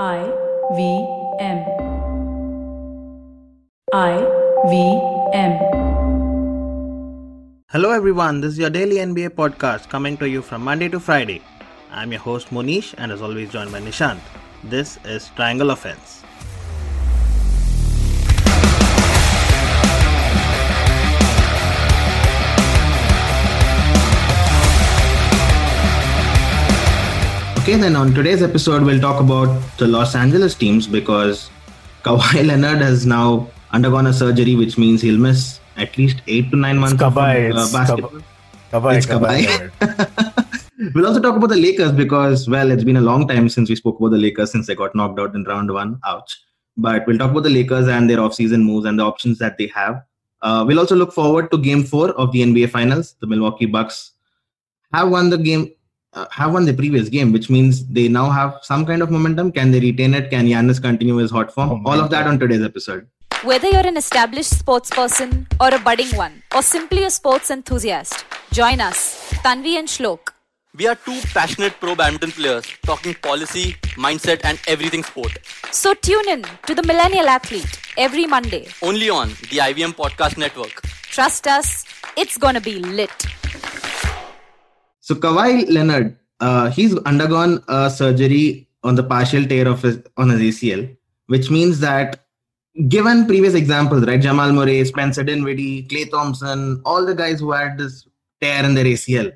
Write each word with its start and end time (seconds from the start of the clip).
I 0.00 0.24
V 0.74 1.06
M. 1.38 1.58
I 3.92 4.24
V 4.70 5.00
M. 5.34 5.52
Hello 7.68 7.90
everyone, 7.90 8.40
this 8.40 8.52
is 8.52 8.58
your 8.58 8.70
daily 8.70 8.96
NBA 8.96 9.30
podcast 9.30 9.90
coming 9.90 10.16
to 10.16 10.26
you 10.26 10.40
from 10.40 10.62
Monday 10.64 10.88
to 10.88 10.98
Friday. 10.98 11.42
I'm 11.90 12.10
your 12.10 12.22
host 12.22 12.50
Monish 12.52 12.94
and 12.96 13.12
as 13.12 13.20
always 13.20 13.50
joined 13.50 13.70
by 13.70 13.80
Nishant. 13.80 14.20
This 14.64 14.98
is 15.04 15.28
Triangle 15.36 15.72
Offense. 15.72 16.22
Okay, 27.62 27.76
then 27.76 27.94
on 27.94 28.12
today's 28.12 28.42
episode, 28.42 28.82
we'll 28.82 29.00
talk 29.00 29.20
about 29.20 29.48
the 29.78 29.86
Los 29.86 30.16
Angeles 30.16 30.52
teams 30.56 30.88
because 30.88 31.48
Kawhi 32.02 32.44
Leonard 32.48 32.78
has 32.78 33.06
now 33.06 33.48
undergone 33.70 34.08
a 34.08 34.12
surgery, 34.12 34.56
which 34.56 34.76
means 34.76 35.00
he'll 35.00 35.16
miss 35.16 35.60
at 35.76 35.96
least 35.96 36.22
eight 36.26 36.50
to 36.50 36.56
nine 36.56 36.76
months 36.76 37.00
of 37.00 37.16
uh, 37.16 37.22
it's 37.22 37.72
basketball. 37.72 38.20
Kabai, 38.72 38.96
It's 38.96 39.06
Kabai. 39.06 39.44
Kabai. 39.78 40.92
we'll 40.96 41.06
also 41.06 41.20
talk 41.20 41.36
about 41.36 41.50
the 41.50 41.56
Lakers 41.56 41.92
because, 41.92 42.48
well, 42.48 42.72
it's 42.72 42.82
been 42.82 42.96
a 42.96 43.00
long 43.00 43.28
time 43.28 43.48
since 43.48 43.70
we 43.70 43.76
spoke 43.76 44.00
about 44.00 44.10
the 44.10 44.18
Lakers 44.18 44.50
since 44.50 44.66
they 44.66 44.74
got 44.74 44.92
knocked 44.96 45.20
out 45.20 45.36
in 45.36 45.44
round 45.44 45.72
one. 45.72 46.00
Ouch. 46.04 46.36
But 46.76 47.06
we'll 47.06 47.18
talk 47.18 47.30
about 47.30 47.44
the 47.44 47.50
Lakers 47.50 47.86
and 47.86 48.10
their 48.10 48.18
offseason 48.18 48.64
moves 48.64 48.86
and 48.86 48.98
the 48.98 49.04
options 49.04 49.38
that 49.38 49.56
they 49.56 49.68
have. 49.68 50.02
Uh, 50.42 50.64
we'll 50.66 50.80
also 50.80 50.96
look 50.96 51.12
forward 51.12 51.52
to 51.52 51.58
game 51.58 51.84
four 51.84 52.10
of 52.14 52.32
the 52.32 52.42
NBA 52.42 52.70
Finals. 52.70 53.14
The 53.20 53.28
Milwaukee 53.28 53.66
Bucks 53.66 54.14
have 54.92 55.10
won 55.10 55.30
the 55.30 55.38
game, 55.38 55.70
uh, 56.14 56.26
have 56.30 56.52
won 56.52 56.64
the 56.64 56.74
previous 56.74 57.08
game, 57.08 57.32
which 57.32 57.48
means 57.50 57.86
they 57.86 58.08
now 58.08 58.30
have 58.30 58.58
some 58.62 58.84
kind 58.84 59.02
of 59.02 59.10
momentum. 59.10 59.50
Can 59.52 59.70
they 59.70 59.80
retain 59.80 60.14
it? 60.14 60.30
Can 60.30 60.46
Giannis 60.46 60.80
continue 60.80 61.16
his 61.16 61.30
hot 61.30 61.52
form? 61.52 61.84
Oh 61.86 61.90
All 61.90 62.00
of 62.00 62.10
that 62.10 62.24
God. 62.24 62.32
on 62.32 62.38
today's 62.38 62.62
episode. 62.62 63.06
Whether 63.42 63.68
you're 63.70 63.86
an 63.86 63.96
established 63.96 64.56
sports 64.58 64.90
person 64.90 65.48
or 65.60 65.74
a 65.74 65.78
budding 65.78 66.14
one, 66.16 66.42
or 66.54 66.62
simply 66.62 67.04
a 67.04 67.10
sports 67.10 67.50
enthusiast, 67.50 68.24
join 68.52 68.80
us, 68.80 69.32
Tanvi 69.44 69.74
and 69.78 69.88
Shlok. 69.88 70.28
We 70.76 70.86
are 70.86 70.94
two 70.94 71.20
passionate 71.34 71.74
pro 71.80 71.94
badminton 71.94 72.30
players 72.30 72.64
talking 72.82 73.14
policy, 73.14 73.74
mindset, 73.96 74.40
and 74.44 74.58
everything 74.66 75.02
sport. 75.02 75.36
So 75.70 75.92
tune 75.92 76.28
in 76.28 76.44
to 76.66 76.74
the 76.74 76.82
Millennial 76.82 77.28
Athlete 77.28 77.78
every 77.98 78.26
Monday. 78.26 78.68
Only 78.80 79.10
on 79.10 79.28
the 79.50 79.58
IVM 79.68 79.94
Podcast 79.94 80.38
Network. 80.38 80.80
Trust 81.02 81.46
us, 81.46 81.84
it's 82.16 82.38
gonna 82.38 82.60
be 82.60 82.78
lit. 82.78 83.10
So 85.02 85.14
Kawhi 85.16 85.68
Leonard, 85.68 86.16
uh, 86.40 86.70
he's 86.70 86.96
undergone 87.12 87.62
a 87.68 87.90
surgery 87.90 88.68
on 88.84 88.94
the 88.94 89.02
partial 89.02 89.44
tear 89.44 89.66
of 89.68 89.82
his 89.82 90.00
on 90.16 90.28
his 90.30 90.40
ACL, 90.48 90.82
which 91.26 91.50
means 91.50 91.80
that 91.80 92.20
given 92.88 93.26
previous 93.26 93.54
examples, 93.54 94.06
right, 94.06 94.20
Jamal 94.20 94.52
Murray, 94.52 94.84
Spencer 94.84 95.24
Dinwiddie, 95.24 95.88
Klay 95.88 96.10
Thompson, 96.10 96.80
all 96.84 97.04
the 97.04 97.14
guys 97.14 97.40
who 97.40 97.50
had 97.52 97.78
this 97.78 98.06
tear 98.40 98.64
in 98.64 98.74
their 98.74 98.84
ACL, 98.84 99.32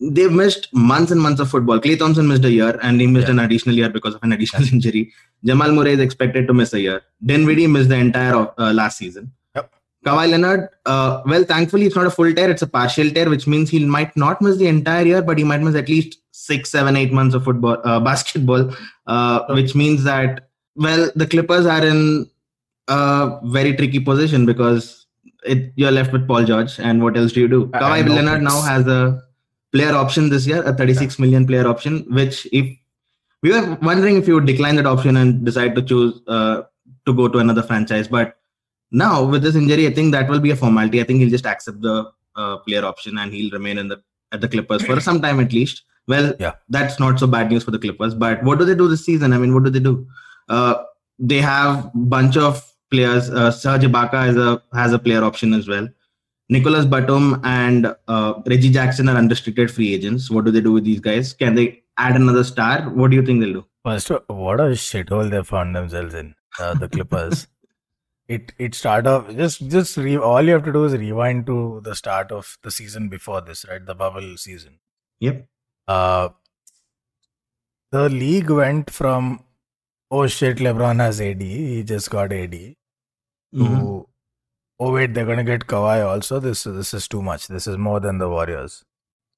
they've 0.00 0.32
missed 0.42 0.68
months 0.74 1.10
and 1.12 1.20
months 1.20 1.40
of 1.40 1.48
football. 1.50 1.80
Klay 1.80 1.96
Thompson 1.98 2.26
missed 2.28 2.44
a 2.44 2.50
year, 2.50 2.78
and 2.82 3.00
he 3.00 3.06
missed 3.06 3.28
Yeah. 3.28 3.34
an 3.34 3.38
additional 3.40 3.76
year 3.76 3.88
because 3.88 4.14
of 4.14 4.22
an 4.24 4.32
additional 4.32 4.66
injury. 4.72 5.12
Jamal 5.44 5.72
Murray 5.72 5.92
is 5.92 6.00
expected 6.00 6.48
to 6.48 6.54
miss 6.54 6.72
a 6.72 6.80
year. 6.80 7.02
Dinwiddie 7.24 7.66
missed 7.68 7.88
the 7.90 7.96
entire 7.96 8.48
uh, 8.58 8.72
last 8.72 8.98
season. 8.98 9.32
Kawhi 10.06 10.30
Leonard, 10.30 10.68
uh, 10.86 11.20
well, 11.26 11.42
thankfully, 11.42 11.86
it's 11.86 11.96
not 11.96 12.06
a 12.06 12.10
full 12.10 12.32
tear, 12.32 12.48
it's 12.48 12.62
a 12.62 12.66
partial 12.66 13.10
tear, 13.10 13.28
which 13.28 13.48
means 13.48 13.70
he 13.70 13.84
might 13.84 14.16
not 14.16 14.40
miss 14.40 14.56
the 14.56 14.68
entire 14.68 15.04
year, 15.04 15.20
but 15.20 15.36
he 15.36 15.42
might 15.42 15.60
miss 15.60 15.74
at 15.74 15.88
least 15.88 16.20
six, 16.30 16.70
seven, 16.70 16.94
eight 16.94 17.12
months 17.12 17.34
of 17.34 17.42
football, 17.42 17.78
uh, 17.84 17.98
basketball, 18.10 18.72
uh, 19.08 19.44
which 19.50 19.74
means 19.74 20.04
that, 20.04 20.48
well, 20.76 21.10
the 21.16 21.26
Clippers 21.26 21.66
are 21.66 21.84
in 21.84 22.30
a 22.86 23.40
very 23.46 23.76
tricky 23.76 23.98
position 23.98 24.46
because 24.46 25.06
it, 25.44 25.72
you're 25.74 25.90
left 25.90 26.12
with 26.12 26.28
Paul 26.28 26.44
George, 26.44 26.78
and 26.78 27.02
what 27.02 27.16
else 27.16 27.32
do 27.32 27.40
you 27.40 27.48
do? 27.48 27.66
Kawhi 27.66 28.06
no 28.06 28.14
Leonard 28.14 28.40
picks. 28.42 28.54
now 28.54 28.60
has 28.60 28.86
a 28.86 29.22
player 29.72 29.92
option 29.92 30.28
this 30.28 30.46
year, 30.46 30.62
a 30.62 30.72
36 30.72 31.18
million 31.18 31.46
player 31.48 31.66
option, 31.66 32.06
which 32.10 32.46
if 32.52 32.78
we 33.42 33.50
were 33.50 33.76
wondering 33.82 34.16
if 34.16 34.28
you 34.28 34.34
would 34.34 34.46
decline 34.46 34.76
that 34.76 34.86
option 34.86 35.16
and 35.16 35.44
decide 35.44 35.74
to 35.74 35.82
choose 35.82 36.20
uh, 36.28 36.62
to 37.04 37.12
go 37.12 37.26
to 37.26 37.38
another 37.38 37.62
franchise, 37.62 38.06
but 38.06 38.36
now 38.90 39.24
with 39.24 39.42
this 39.42 39.54
injury, 39.56 39.86
I 39.86 39.92
think 39.92 40.12
that 40.12 40.28
will 40.28 40.40
be 40.40 40.50
a 40.50 40.56
formality. 40.56 41.00
I 41.00 41.04
think 41.04 41.20
he'll 41.20 41.30
just 41.30 41.46
accept 41.46 41.80
the 41.80 42.10
uh, 42.36 42.58
player 42.58 42.84
option 42.84 43.18
and 43.18 43.32
he'll 43.32 43.50
remain 43.50 43.78
in 43.78 43.88
the 43.88 44.02
at 44.32 44.40
the 44.40 44.48
Clippers 44.48 44.82
for 44.84 45.00
some 45.00 45.20
time 45.22 45.40
at 45.40 45.52
least. 45.52 45.82
Well, 46.08 46.34
Yeah. 46.38 46.52
that's 46.68 46.98
not 47.00 47.18
so 47.18 47.26
bad 47.26 47.50
news 47.50 47.64
for 47.64 47.70
the 47.70 47.78
Clippers. 47.78 48.14
But 48.14 48.42
what 48.44 48.58
do 48.58 48.64
they 48.64 48.74
do 48.74 48.88
this 48.88 49.04
season? 49.04 49.32
I 49.32 49.38
mean, 49.38 49.54
what 49.54 49.64
do 49.64 49.70
they 49.70 49.80
do? 49.80 50.06
Uh, 50.48 50.74
they 51.18 51.40
have 51.40 51.90
bunch 51.94 52.36
of 52.36 52.62
players. 52.90 53.30
Uh, 53.30 53.50
Serge 53.50 53.82
Ibaka 53.82 54.12
has 54.26 54.36
a 54.36 54.62
has 54.74 54.92
a 54.92 54.98
player 54.98 55.24
option 55.24 55.52
as 55.54 55.66
well. 55.68 55.88
Nicholas 56.48 56.84
Batum 56.86 57.40
and 57.42 57.92
uh, 58.06 58.34
Reggie 58.46 58.70
Jackson 58.70 59.08
are 59.08 59.16
unrestricted 59.16 59.68
free 59.70 59.94
agents. 59.94 60.30
What 60.30 60.44
do 60.44 60.52
they 60.52 60.60
do 60.60 60.72
with 60.72 60.84
these 60.84 61.00
guys? 61.00 61.32
Can 61.32 61.54
they 61.56 61.82
add 61.98 62.14
another 62.14 62.44
star? 62.44 62.82
What 62.90 63.10
do 63.10 63.16
you 63.16 63.24
think 63.26 63.40
they'll 63.40 63.52
do? 63.54 63.64
First, 63.84 64.10
what 64.28 64.60
a 64.60 64.70
shithole 64.74 65.28
they 65.30 65.42
found 65.42 65.74
themselves 65.74 66.14
in. 66.14 66.34
Uh, 66.60 66.74
the 66.74 66.88
Clippers. 66.88 67.46
it 68.28 68.52
it 68.58 68.74
start 68.74 69.06
off 69.06 69.28
just 69.36 69.68
just 69.68 69.96
re, 69.96 70.16
all 70.16 70.42
you 70.42 70.52
have 70.52 70.64
to 70.64 70.72
do 70.72 70.84
is 70.84 70.94
rewind 70.94 71.46
to 71.46 71.80
the 71.84 71.94
start 71.94 72.32
of 72.32 72.58
the 72.62 72.70
season 72.70 73.08
before 73.08 73.40
this, 73.40 73.64
right? 73.68 73.84
The 73.84 73.94
bubble 73.94 74.36
season. 74.36 74.78
Yep. 75.20 75.46
Uh, 75.86 76.28
the 77.92 78.08
league 78.08 78.50
went 78.50 78.90
from 78.90 79.44
oh 80.10 80.26
shit, 80.26 80.58
LeBron 80.58 81.00
has 81.00 81.20
AD. 81.20 81.42
He 81.42 81.82
just 81.82 82.10
got 82.10 82.32
AD. 82.32 82.52
To 82.52 82.76
Mhm. 83.54 84.06
oh 84.80 84.92
wait, 84.92 85.14
they're 85.14 85.26
gonna 85.26 85.44
get 85.44 85.66
Kawhi 85.66 86.04
also. 86.06 86.40
This 86.40 86.64
this 86.64 86.92
is 86.94 87.08
too 87.08 87.22
much. 87.22 87.46
This 87.48 87.66
is 87.66 87.76
more 87.78 88.00
than 88.00 88.18
the 88.18 88.28
Warriors. 88.28 88.84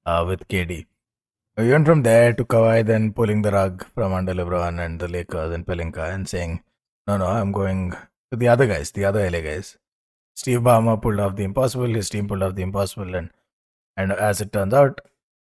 Uh, 0.07 0.25
with 0.27 0.49
KD. 0.49 0.87
We 1.59 1.71
went 1.71 1.87
from 1.87 2.03
there 2.03 2.33
to 2.33 2.45
Kawhi, 2.45 2.87
then 2.87 3.13
pulling 3.13 3.43
the 3.43 3.51
rug 3.51 3.85
from 3.95 4.15
under 4.15 4.33
LeBron 4.33 4.83
and 4.83 4.99
the 4.99 5.09
Lakers 5.09 5.53
and 5.53 5.67
Pelinka 5.67 6.15
and 6.15 6.27
saying, 6.27 6.63
no, 7.07 7.19
no, 7.19 7.27
I'm 7.27 7.53
going 7.53 7.91
to 7.91 7.99
the 8.31 8.49
other 8.49 8.67
guys, 8.67 8.91
the 8.93 9.05
other 9.05 9.29
LA 9.31 9.41
guys. 9.41 9.77
Steve 10.35 10.61
Ballmer 10.61 11.01
pulled 11.01 11.21
off 11.21 11.37
the 11.37 11.45
impossible. 11.45 11.87
His 11.87 12.09
team 12.09 12.29
pulled 12.29 12.43
off 12.43 12.55
the 12.55 12.63
impossible, 12.63 13.15
and 13.15 13.31
and 13.97 14.13
as 14.13 14.41
it 14.41 14.53
turns 14.53 14.75
out, 14.75 15.01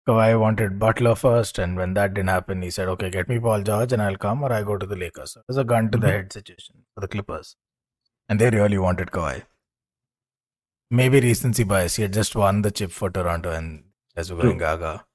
Kawhi 0.09 0.39
wanted 0.39 0.79
Butler 0.79 1.15
first, 1.15 1.59
and 1.59 1.77
when 1.77 1.95
that 1.95 2.15
didn't 2.15 2.29
happen, 2.29 2.63
he 2.63 2.71
said, 2.71 2.89
"Okay, 2.89 3.11
get 3.11 3.29
me 3.29 3.39
Paul 3.39 3.63
George, 3.63 3.93
and 3.93 4.03
I'll 4.03 4.17
come, 4.17 4.45
or 4.45 4.53
I 4.53 4.63
go 4.63 4.77
to 4.79 4.87
the 4.87 4.97
Lakers." 4.97 5.33
So 5.33 5.41
it 5.41 5.47
was 5.49 5.57
a 5.57 5.65
gun 5.65 5.91
to 5.91 5.99
the 5.99 6.07
Mhm. 6.07 6.11
head 6.13 6.33
situation 6.33 6.85
for 6.95 7.01
the 7.01 7.09
Clippers, 7.09 7.57
and 8.29 8.39
they 8.39 8.51
really 8.51 8.79
wanted 8.79 9.11
Kawhi. 9.11 9.43
Maybe 10.91 11.21
recency 11.21 11.65
bias. 11.65 11.97
He 11.97 12.03
had 12.03 12.13
just 12.13 12.37
won 12.37 12.63
the 12.63 12.71
chip 12.71 12.91
for 12.91 13.11
Toronto, 13.11 13.51
and 13.51 13.85
as 14.15 14.31
were 14.33 14.43
going 14.43 14.59
gaga. 14.59 15.07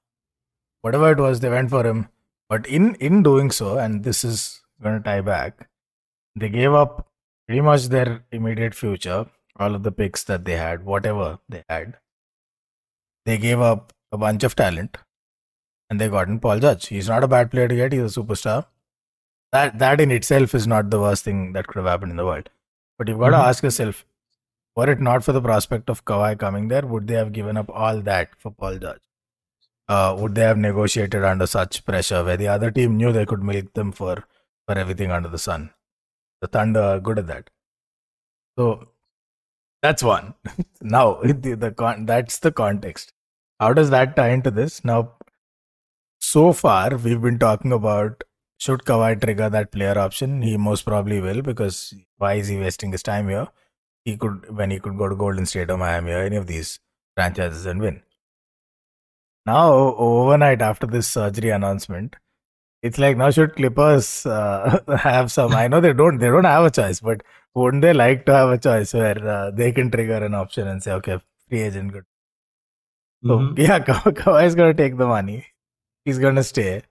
Whatever 0.81 1.11
it 1.11 1.19
was, 1.19 1.39
they 1.39 1.49
went 1.49 1.69
for 1.69 1.85
him. 1.85 2.09
But 2.49 2.65
in 2.65 2.95
in 2.95 3.21
doing 3.23 3.51
so, 3.51 3.77
and 3.77 4.03
this 4.03 4.23
is 4.23 4.61
going 4.81 4.97
to 4.97 5.03
tie 5.03 5.21
back, 5.21 5.69
they 6.35 6.49
gave 6.49 6.73
up 6.73 7.08
pretty 7.49 7.61
much 7.61 7.85
their 7.87 8.23
immediate 8.31 8.75
future, 8.75 9.25
all 9.55 9.73
of 9.75 9.81
the 9.81 9.91
picks 9.91 10.23
that 10.23 10.45
they 10.45 10.55
had, 10.55 10.85
whatever 10.85 11.39
they 11.49 11.63
had. 11.67 11.97
They 13.25 13.39
gave 13.39 13.59
up 13.59 13.91
a 14.11 14.19
bunch 14.19 14.43
of 14.43 14.55
talent, 14.55 14.97
and 15.89 15.99
they 15.99 16.09
got 16.09 16.27
in 16.27 16.39
Paul 16.39 16.59
George. 16.59 16.85
He's 16.87 17.09
not 17.09 17.23
a 17.23 17.27
bad 17.27 17.49
player 17.49 17.67
to 17.67 17.75
get; 17.75 17.91
he's 17.93 18.17
a 18.17 18.21
superstar. 18.21 18.67
That 19.51 19.79
that 19.79 19.99
in 19.99 20.11
itself 20.11 20.53
is 20.53 20.67
not 20.67 20.91
the 20.91 20.99
worst 20.99 21.23
thing 21.23 21.53
that 21.53 21.65
could 21.67 21.77
have 21.77 21.87
happened 21.87 22.11
in 22.11 22.17
the 22.17 22.25
world. 22.25 22.51
But 22.99 23.07
you've 23.07 23.19
got 23.19 23.33
Mhm. 23.33 23.39
to 23.41 23.47
ask 23.47 23.63
yourself: 23.63 24.05
were 24.75 24.89
it 24.91 25.01
not 25.09 25.23
for 25.23 25.33
the 25.39 25.41
prospect 25.49 25.89
of 25.89 26.05
Kawhi 26.05 26.37
coming 26.45 26.67
there, 26.67 26.85
would 26.85 27.07
they 27.07 27.15
have 27.15 27.33
given 27.39 27.57
up 27.57 27.71
all 27.71 28.01
that 28.11 28.35
for 28.37 28.51
Paul 28.51 28.77
George? 28.77 29.01
Uh, 29.87 30.15
would 30.19 30.35
they 30.35 30.43
have 30.51 30.57
negotiated 30.69 31.23
under 31.33 31.47
such 31.47 31.83
pressure 31.85 32.23
where 32.23 32.37
the 32.37 32.47
other 32.47 32.71
team 32.71 32.95
knew 32.97 33.11
they 33.11 33.25
could 33.25 33.43
milk 33.43 33.73
them 33.73 33.91
for, 33.91 34.25
for 34.67 34.77
everything 34.85 35.11
under 35.11 35.29
the 35.29 35.39
sun? 35.49 35.71
The 36.41 36.47
Thunder 36.47 36.81
are 36.81 36.99
good 36.99 37.19
at 37.19 37.27
that. 37.27 37.49
So 38.57 38.89
that's 39.81 40.03
one. 40.03 40.33
now, 40.81 41.21
the, 41.23 41.55
the 41.55 41.71
con- 41.71 42.05
that's 42.05 42.39
the 42.39 42.51
context. 42.51 43.13
How 43.59 43.73
does 43.73 43.89
that 43.89 44.15
tie 44.15 44.29
into 44.29 44.51
this? 44.51 44.83
Now, 44.85 45.13
so 46.19 46.53
far, 46.53 46.95
we've 46.95 47.21
been 47.21 47.39
talking 47.39 47.71
about 47.71 48.23
should 48.57 48.83
Kawhi 48.83 49.21
trigger 49.21 49.49
that 49.49 49.71
player 49.71 49.97
option? 49.97 50.41
He 50.41 50.57
most 50.57 50.85
probably 50.85 51.21
will 51.21 51.41
because 51.41 51.93
why 52.17 52.33
is 52.35 52.49
he 52.49 52.57
wasting 52.57 52.91
his 52.91 53.03
time 53.03 53.29
here? 53.29 53.47
He 54.03 54.17
could 54.17 54.55
when 54.55 54.71
he 54.71 54.79
could 54.79 54.97
go 54.97 55.07
to 55.07 55.15
Golden 55.15 55.45
State 55.45 55.71
or 55.71 55.77
Miami 55.77 56.11
or 56.11 56.23
any 56.23 56.35
of 56.35 56.47
these 56.47 56.79
franchises 57.15 57.65
and 57.65 57.81
win. 57.81 58.01
Now, 59.45 59.71
overnight 59.73 60.61
after 60.61 60.85
this 60.87 61.07
surgery 61.07 61.49
announcement, 61.49 62.17
it's 62.81 62.97
like 62.97 63.17
now 63.17 63.29
should 63.31 63.55
Clippers 63.55 64.25
uh, 64.25 64.79
have 64.97 65.31
some? 65.31 65.53
I 65.53 65.67
know 65.67 65.81
they 65.81 65.93
don't. 65.93 66.17
They 66.17 66.27
don't 66.27 66.45
have 66.45 66.65
a 66.65 66.71
choice, 66.71 66.99
but 67.01 67.21
wouldn't 67.55 67.81
they 67.81 67.93
like 67.93 68.25
to 68.27 68.33
have 68.33 68.49
a 68.49 68.57
choice 68.57 68.93
where 68.93 69.17
uh, 69.27 69.51
they 69.51 69.71
can 69.71 69.91
trigger 69.91 70.23
an 70.23 70.33
option 70.35 70.67
and 70.67 70.81
say, 70.81 70.91
okay, 70.93 71.19
free 71.49 71.61
agent, 71.61 71.91
good. 71.93 72.05
So 73.25 73.37
Mhm. 73.39 73.57
yeah, 73.59 73.79
Ka- 73.87 74.11
Kawhi 74.11 74.45
is 74.45 74.55
gonna 74.55 74.73
take 74.73 74.97
the 74.97 75.07
money. 75.07 75.45
He's 76.05 76.19
gonna 76.19 76.43
stay. 76.43 76.83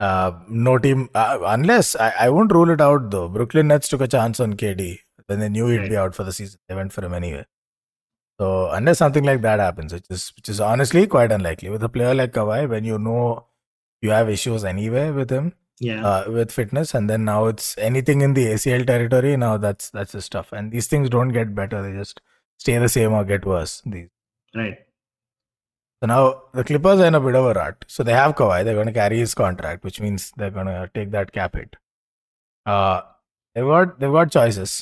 Uh, 0.00 0.32
no 0.48 0.76
team, 0.78 1.08
uh, 1.14 1.38
unless 1.46 1.96
I, 1.96 2.12
I 2.20 2.28
won't 2.30 2.52
rule 2.52 2.70
it 2.70 2.80
out 2.80 3.10
though. 3.10 3.28
Brooklyn 3.28 3.68
Nets 3.68 3.88
took 3.88 4.00
a 4.02 4.08
chance 4.08 4.40
on 4.40 4.54
KD 4.54 4.98
when 5.26 5.40
they 5.40 5.48
knew 5.48 5.66
he'd 5.68 5.78
Right. 5.78 5.90
be 5.90 5.96
out 5.96 6.14
for 6.14 6.24
the 6.24 6.32
season. 6.32 6.60
They 6.68 6.74
went 6.74 6.92
for 6.92 7.04
him 7.04 7.14
anyway. 7.14 7.46
So 8.38 8.68
unless 8.70 8.98
something 8.98 9.24
like 9.24 9.40
that 9.42 9.60
happens, 9.60 9.92
which 9.94 10.04
is 10.10 10.32
which 10.36 10.48
is 10.50 10.60
honestly 10.60 11.06
quite 11.06 11.32
unlikely 11.32 11.70
with 11.70 11.82
a 11.82 11.88
player 11.88 12.14
like 12.14 12.32
Kawhi, 12.32 12.68
when 12.68 12.84
you 12.84 12.98
know 12.98 13.46
you 14.06 14.14
have 14.16 14.28
issues 14.36 14.64
anyway 14.72 15.04
with 15.20 15.30
him, 15.36 15.52
Yeah. 15.88 16.00
uh, 16.10 16.30
with 16.38 16.52
fitness, 16.58 16.94
and 17.00 17.10
then 17.12 17.24
now 17.30 17.36
it's 17.52 17.68
anything 17.90 18.22
in 18.28 18.34
the 18.40 18.46
ACL 18.54 18.86
territory. 18.94 19.36
Now 19.44 19.52
that's 19.66 19.90
that's 19.98 20.12
just 20.18 20.32
tough, 20.38 20.52
and 20.62 20.72
these 20.78 20.86
things 20.94 21.10
don't 21.18 21.34
get 21.38 21.54
better; 21.60 21.82
they 21.86 21.92
just 21.98 22.20
stay 22.66 22.78
the 22.86 22.88
same 22.96 23.12
or 23.20 23.24
get 23.34 23.44
worse. 23.54 23.76
These. 23.96 24.08
right. 24.62 24.78
So 26.02 26.06
now 26.08 26.22
the 26.52 26.62
Clippers 26.70 27.00
are 27.00 27.06
in 27.06 27.14
a 27.14 27.20
bit 27.26 27.34
of 27.34 27.44
a 27.46 27.52
rut. 27.58 27.84
So 27.88 28.02
they 28.08 28.12
have 28.22 28.34
Kawhi; 28.40 28.64
they're 28.64 28.74
going 28.80 28.86
to 28.94 28.98
carry 29.02 29.18
his 29.18 29.34
contract, 29.34 29.82
which 29.90 30.00
means 30.00 30.30
they're 30.36 30.50
going 30.58 30.66
to 30.72 30.90
take 30.98 31.10
that 31.12 31.32
cap 31.36 31.54
hit. 31.60 31.76
Uh, 32.66 33.00
they've 33.54 33.64
got 33.64 33.98
they've 34.00 34.12
got 34.12 34.30
choices. 34.30 34.74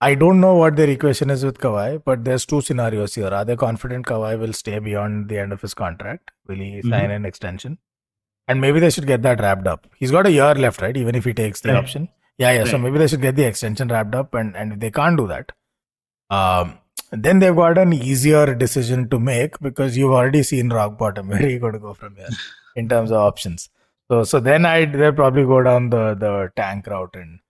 I 0.00 0.14
don't 0.14 0.40
know 0.40 0.54
what 0.56 0.76
their 0.76 0.90
equation 0.90 1.30
is 1.30 1.44
with 1.44 1.58
Kawhi, 1.58 2.02
but 2.04 2.24
there's 2.24 2.44
two 2.44 2.60
scenarios 2.60 3.14
here. 3.14 3.28
Are 3.28 3.44
they 3.46 3.56
confident 3.56 4.06
Kawhi 4.06 4.38
will 4.38 4.52
stay 4.52 4.78
beyond 4.78 5.28
the 5.30 5.38
end 5.38 5.52
of 5.54 5.62
his 5.62 5.72
contract? 5.72 6.32
Will 6.46 6.56
he 6.56 6.82
sign 6.82 7.10
an 7.10 7.24
extension? 7.24 7.78
And 8.48 8.60
maybe 8.60 8.78
they 8.80 8.90
should 8.90 9.06
get 9.06 9.22
that 9.22 9.40
wrapped 9.40 9.66
up. 9.66 9.86
He's 9.98 10.10
got 10.12 10.26
a 10.26 10.30
year 10.30 10.54
left, 10.54 10.80
right? 10.80 10.96
Even 10.96 11.14
if 11.14 11.24
he 11.24 11.34
takes 11.34 11.60
the 11.60 11.70
Right. 11.70 11.78
option. 11.78 12.08
Yeah, 12.38 12.52
yeah. 12.52 12.64
So 12.64 12.78
maybe 12.78 12.98
they 12.98 13.08
should 13.08 13.22
get 13.22 13.34
the 13.36 13.44
extension 13.44 13.88
wrapped 13.88 14.14
up, 14.14 14.34
and 14.34 14.56
and 14.56 14.74
if 14.74 14.78
they 14.80 14.90
can't 14.90 15.16
do 15.16 15.26
that, 15.28 15.52
um, 16.30 16.78
then 17.12 17.38
they've 17.38 17.56
got 17.56 17.78
an 17.78 17.92
easier 17.92 18.54
decision 18.54 19.08
to 19.10 19.18
make 19.18 19.58
because 19.60 19.96
you've 19.96 20.12
already 20.12 20.42
seen 20.42 20.68
rock 20.68 20.98
bottom. 20.98 21.28
Where 21.34 21.42
are 21.42 21.48
you 21.48 21.58
going 21.58 21.72
to 21.72 21.78
go 21.78 21.94
from 21.94 22.16
here 22.16 22.28
in 22.74 22.88
terms 22.88 23.10
of 23.10 23.18
options? 23.18 23.68
So 24.10 24.22
so 24.24 24.38
then 24.38 24.66
I'd 24.66 24.92
they'll 24.92 25.12
probably 25.12 25.44
go 25.44 25.62
down 25.62 25.90
the 25.90 26.14
the 26.14 26.50
tank 26.56 26.86
route 26.86 27.16
and 27.16 27.40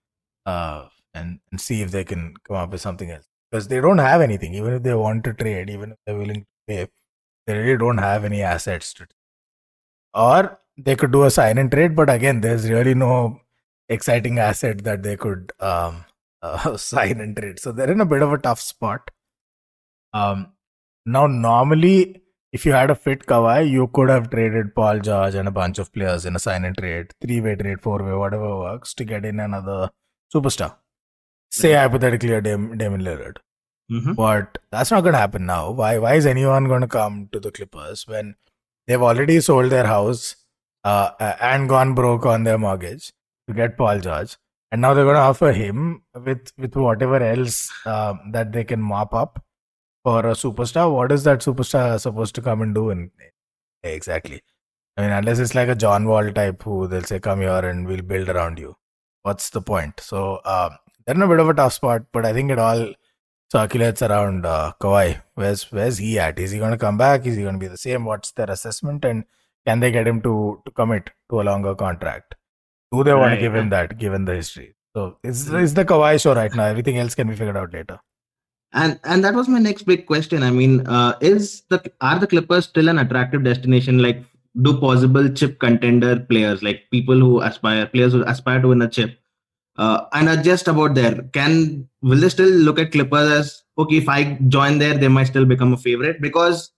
uh 0.45 0.87
and, 1.13 1.39
and 1.51 1.59
see 1.61 1.81
if 1.81 1.91
they 1.91 2.03
can 2.03 2.33
come 2.47 2.55
up 2.57 2.71
with 2.71 2.81
something 2.81 3.11
else 3.11 3.27
because 3.51 3.67
they 3.67 3.81
don't 3.81 3.97
have 3.99 4.21
anything. 4.21 4.53
Even 4.53 4.73
if 4.73 4.83
they 4.83 4.93
want 4.93 5.23
to 5.25 5.33
trade, 5.33 5.69
even 5.69 5.91
if 5.91 5.97
they're 6.05 6.17
willing 6.17 6.41
to 6.41 6.47
pay, 6.67 6.87
they 7.45 7.57
really 7.57 7.77
don't 7.77 7.97
have 7.97 8.23
any 8.23 8.41
assets 8.41 8.93
to. 8.93 9.07
Or 10.13 10.59
they 10.77 10.95
could 10.95 11.11
do 11.11 11.23
a 11.23 11.31
sign 11.31 11.57
and 11.57 11.71
trade, 11.71 11.95
but 11.95 12.09
again, 12.09 12.41
there's 12.41 12.69
really 12.69 12.93
no 12.93 13.41
exciting 13.89 14.37
asset 14.39 14.83
that 14.83 15.03
they 15.03 15.15
could 15.17 15.51
um, 15.59 16.05
uh, 16.41 16.77
sign 16.77 17.19
and 17.19 17.35
trade. 17.35 17.59
So 17.59 17.71
they're 17.71 17.91
in 17.91 18.01
a 18.01 18.05
bit 18.05 18.21
of 18.21 18.31
a 18.33 18.37
tough 18.37 18.59
spot. 18.59 19.09
Um, 20.13 20.53
now, 21.05 21.27
normally, 21.27 22.21
if 22.51 22.65
you 22.65 22.71
had 22.73 22.89
a 22.89 22.95
fit 22.95 23.25
Kawhi, 23.25 23.69
you 23.69 23.87
could 23.87 24.09
have 24.09 24.29
traded 24.29 24.73
Paul 24.75 24.99
George 24.99 25.35
and 25.35 25.47
a 25.47 25.51
bunch 25.51 25.79
of 25.79 25.91
players 25.93 26.25
in 26.25 26.35
a 26.35 26.39
sign 26.39 26.65
and 26.65 26.77
trade, 26.77 27.11
three 27.21 27.41
way 27.41 27.55
trade, 27.55 27.81
four 27.81 28.03
way, 28.03 28.13
whatever 28.13 28.57
works 28.59 28.93
to 28.95 29.05
get 29.05 29.25
in 29.25 29.39
another 29.39 29.91
superstar. 30.33 30.75
Say 31.49 31.73
hypothetically 31.73 32.33
a 32.33 32.41
Dam- 32.41 32.77
Damian 32.77 33.01
Lillard. 33.01 33.37
Mhm. 33.91 34.15
But 34.17 34.57
that's 34.69 34.91
not 34.91 35.01
going 35.01 35.13
to 35.13 35.19
happen 35.19 35.45
now. 35.45 35.71
Why? 35.71 35.97
Why 35.97 36.15
is 36.15 36.25
anyone 36.25 36.67
going 36.67 36.81
to 36.81 36.87
come 36.87 37.29
to 37.31 37.39
the 37.39 37.51
Clippers 37.51 38.05
when 38.05 38.35
they've 38.85 39.01
already 39.01 39.39
sold 39.39 39.71
their 39.71 39.85
house 39.87 40.35
uh, 40.87 41.35
and 41.41 41.69
gone 41.69 41.93
broke 41.95 42.25
on 42.25 42.43
their 42.43 42.57
mortgage 42.57 43.11
to 43.47 43.53
get 43.53 43.77
Paul 43.77 43.99
George, 43.99 44.37
and 44.71 44.81
now 44.81 44.93
they're 44.93 45.09
going 45.09 45.21
to 45.21 45.29
offer 45.31 45.51
him 45.51 46.03
with 46.27 46.51
with 46.57 46.75
whatever 46.75 47.21
else 47.23 47.57
um, 47.85 48.19
that 48.31 48.51
they 48.51 48.63
can 48.63 48.81
mop 48.81 49.13
up 49.13 49.43
for 50.03 50.19
a 50.19 50.35
superstar? 50.43 50.91
What 50.91 51.11
is 51.11 51.23
that 51.25 51.39
superstar 51.39 51.99
supposed 51.99 52.35
to 52.35 52.41
come 52.41 52.61
and 52.61 52.73
do? 52.73 52.89
And 52.91 53.11
exactly, 53.83 54.41
I 54.95 55.01
mean, 55.01 55.11
unless 55.11 55.39
it's 55.39 55.55
like 55.55 55.69
a 55.69 55.75
John 55.75 56.07
Wall 56.07 56.31
type 56.31 56.63
who 56.63 56.87
they'll 56.87 57.09
say, 57.13 57.19
"Come 57.19 57.41
here 57.41 57.65
and 57.71 57.87
we'll 57.87 58.07
build 58.13 58.29
around 58.29 58.59
you." 58.59 58.75
What's 59.23 59.49
the 59.49 59.61
point? 59.61 59.99
So 59.99 60.39
um, 60.45 60.77
they're 61.05 61.15
in 61.15 61.21
a 61.21 61.27
bit 61.27 61.41
of 61.41 61.49
a 61.49 61.53
tough 61.53 61.73
spot, 61.73 62.03
but 62.13 62.25
I 62.25 62.33
think 62.33 62.51
it 62.51 62.59
all 62.59 62.93
circulates 63.51 64.01
around 64.01 64.45
uh, 64.45 64.73
Kawhi. 64.79 65.21
Where's 65.35 65.63
where's 65.71 65.97
he 65.97 66.17
at? 66.19 66.39
Is 66.39 66.51
he 66.51 66.59
going 66.59 66.71
to 66.71 66.77
come 66.77 66.97
back? 66.97 67.25
Is 67.25 67.35
he 67.35 67.43
going 67.43 67.59
to 67.59 67.65
be 67.65 67.67
the 67.67 67.77
same? 67.77 68.05
What's 68.05 68.31
their 68.31 68.49
assessment? 68.49 69.03
And 69.03 69.25
can 69.67 69.79
they 69.81 69.91
get 69.91 70.07
him 70.07 70.21
to 70.21 70.33
to 70.65 70.71
commit 70.71 71.09
to 71.29 71.41
a 71.41 71.47
longer 71.51 71.75
contract? 71.75 72.35
Do 72.93 73.03
they 73.03 73.13
want 73.13 73.33
to 73.35 73.39
give 73.45 73.55
him 73.55 73.69
that, 73.69 73.97
given 73.97 74.25
the 74.25 74.35
history? 74.35 74.75
So 74.95 75.17
it's 75.23 75.47
it's 75.47 75.73
the 75.73 75.85
Kawhi 75.85 76.19
show 76.21 76.35
right 76.35 76.53
now. 76.59 76.65
Everything 76.65 76.97
else 76.97 77.15
can 77.15 77.27
be 77.27 77.35
figured 77.35 77.57
out 77.57 77.73
later. 77.73 77.99
And 78.73 78.99
and 79.03 79.23
that 79.23 79.33
was 79.33 79.47
my 79.47 79.59
next 79.59 79.83
big 79.83 80.05
question. 80.05 80.43
I 80.43 80.51
mean, 80.51 80.87
uh, 80.87 81.17
is 81.21 81.63
the 81.69 81.81
are 82.01 82.19
the 82.19 82.27
Clippers 82.27 82.65
still 82.65 82.89
an 82.89 82.99
attractive 82.99 83.43
destination? 83.43 83.99
Like, 83.99 84.23
do 84.61 84.79
possible 84.79 85.29
chip 85.29 85.59
contender 85.59 86.19
players, 86.19 86.63
like 86.63 86.83
people 86.91 87.19
who 87.19 87.41
aspire, 87.41 87.85
players 87.87 88.13
who 88.13 88.23
aspire 88.23 88.61
to 88.61 88.69
win 88.69 88.81
a 88.81 88.89
chip, 88.89 89.19
uh, 89.77 90.05
and 90.13 90.29
are 90.29 90.41
just 90.49 90.67
about 90.67 90.95
there? 90.95 91.21
Can 91.33 91.89
will 92.01 92.19
they 92.19 92.29
still 92.29 92.49
look 92.49 92.79
at 92.79 92.91
Clippers 92.91 93.31
as 93.31 93.63
okay? 93.77 93.97
If 93.97 94.09
I 94.09 94.23
join 94.47 94.79
there, 94.79 94.97
they 94.97 95.07
might 95.07 95.27
still 95.27 95.45
become 95.45 95.73
a 95.73 95.77
favorite 95.77 96.21
because 96.21 96.71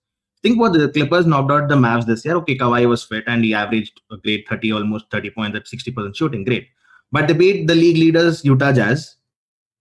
think 0.43 0.57
about 0.57 0.73
the 0.73 0.89
Clippers 0.89 1.25
knocked 1.25 1.51
out 1.51 1.67
the 1.67 1.75
Mavs 1.75 2.05
this 2.05 2.25
year. 2.25 2.35
Okay, 2.35 2.57
Kawhi 2.57 2.87
was 2.87 3.03
fit 3.03 3.23
and 3.27 3.43
he 3.43 3.53
averaged 3.53 4.01
a 4.11 4.17
great 4.17 4.47
thirty, 4.47 4.71
almost 4.71 5.09
thirty 5.11 5.29
points 5.29 5.57
at 5.57 5.67
sixty 5.67 5.91
percent 5.91 6.15
shooting, 6.15 6.43
great. 6.43 6.67
But 7.11 7.27
they 7.27 7.33
beat 7.33 7.67
the 7.67 7.75
league 7.75 7.97
leaders 7.97 8.45
Utah 8.45 8.71
Jazz 8.71 9.15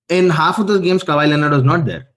in 0.08 0.30
half 0.30 0.58
of 0.58 0.66
those 0.66 0.80
games, 0.80 1.04
Kawhi 1.04 1.28
Leonard 1.28 1.52
was 1.52 1.64
not 1.64 1.84
there. 1.84 2.08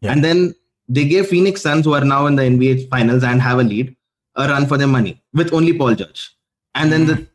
Yeah. 0.00 0.12
And 0.12 0.24
then 0.24 0.54
they 0.88 1.06
gave 1.06 1.28
Phoenix 1.28 1.62
Suns, 1.62 1.84
who 1.84 1.94
are 1.94 2.04
now 2.04 2.26
in 2.26 2.36
the 2.36 2.42
NBA 2.42 2.88
finals 2.88 3.24
and 3.24 3.40
have 3.40 3.58
a 3.58 3.62
lead, 3.62 3.96
a 4.36 4.48
run 4.48 4.66
for 4.66 4.78
their 4.78 4.86
money 4.86 5.22
with 5.32 5.52
only 5.52 5.76
Paul 5.76 5.94
George. 5.94 6.30
And 6.74 6.92
then 6.92 7.06
the 7.06 7.26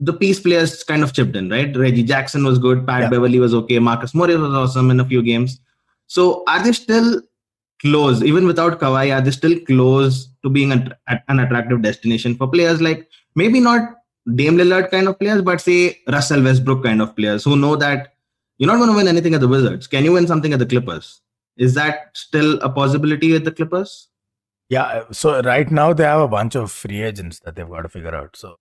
the 0.00 0.12
piece 0.12 0.38
players 0.38 0.84
kind 0.84 1.02
of 1.02 1.14
chipped 1.14 1.36
in, 1.36 1.48
right? 1.48 1.74
Reggie 1.74 2.02
Jackson 2.02 2.44
was 2.44 2.58
good, 2.58 2.86
Pat 2.86 3.02
Yeah. 3.02 3.10
Beverley 3.10 3.38
was 3.38 3.54
okay, 3.54 3.78
Marcus 3.78 4.14
Morris 4.14 4.36
was 4.36 4.52
awesome 4.52 4.90
in 4.90 5.00
a 5.00 5.04
few 5.04 5.22
games. 5.22 5.58
So 6.06 6.44
are 6.46 6.62
they 6.62 6.72
still 6.72 7.22
close, 7.80 8.22
even 8.22 8.46
without 8.46 8.80
Kawhi? 8.80 9.14
Are 9.16 9.20
they 9.20 9.30
still 9.30 9.58
close 9.60 10.28
to 10.42 10.50
being 10.50 10.72
an, 10.72 10.94
an 11.28 11.40
attractive 11.40 11.82
destination 11.82 12.34
for 12.34 12.48
players 12.48 12.80
like 12.80 13.08
maybe 13.34 13.60
not 13.60 13.96
Dame 14.34 14.56
Lillard 14.56 14.90
kind 14.90 15.06
of 15.06 15.18
players, 15.18 15.42
but 15.42 15.60
say 15.60 16.00
Russell 16.08 16.42
Westbrook 16.42 16.82
kind 16.82 17.00
of 17.00 17.14
players 17.14 17.44
who 17.44 17.56
know 17.56 17.76
that 17.76 18.14
you're 18.58 18.70
not 18.70 18.78
going 18.78 18.90
to 18.90 18.96
win 18.96 19.08
anything 19.08 19.34
at 19.34 19.40
the 19.40 19.48
Wizards. 19.48 19.86
Can 19.86 20.04
you 20.04 20.12
win 20.12 20.26
something 20.26 20.52
at 20.52 20.58
the 20.58 20.66
Clippers? 20.66 21.20
Is 21.56 21.74
that 21.74 22.10
still 22.14 22.58
a 22.60 22.68
possibility 22.68 23.32
with 23.32 23.44
the 23.44 23.52
Clippers? 23.52 24.08
Yeah. 24.68 25.04
So 25.12 25.40
right 25.42 25.70
now 25.70 25.92
they 25.92 26.04
have 26.04 26.20
a 26.20 26.28
bunch 26.28 26.56
of 26.56 26.72
free 26.72 27.02
agents 27.02 27.40
that 27.40 27.54
they've 27.54 27.68
got 27.68 27.82
to 27.82 27.88
figure 27.88 28.14
out. 28.14 28.36
So 28.36 28.56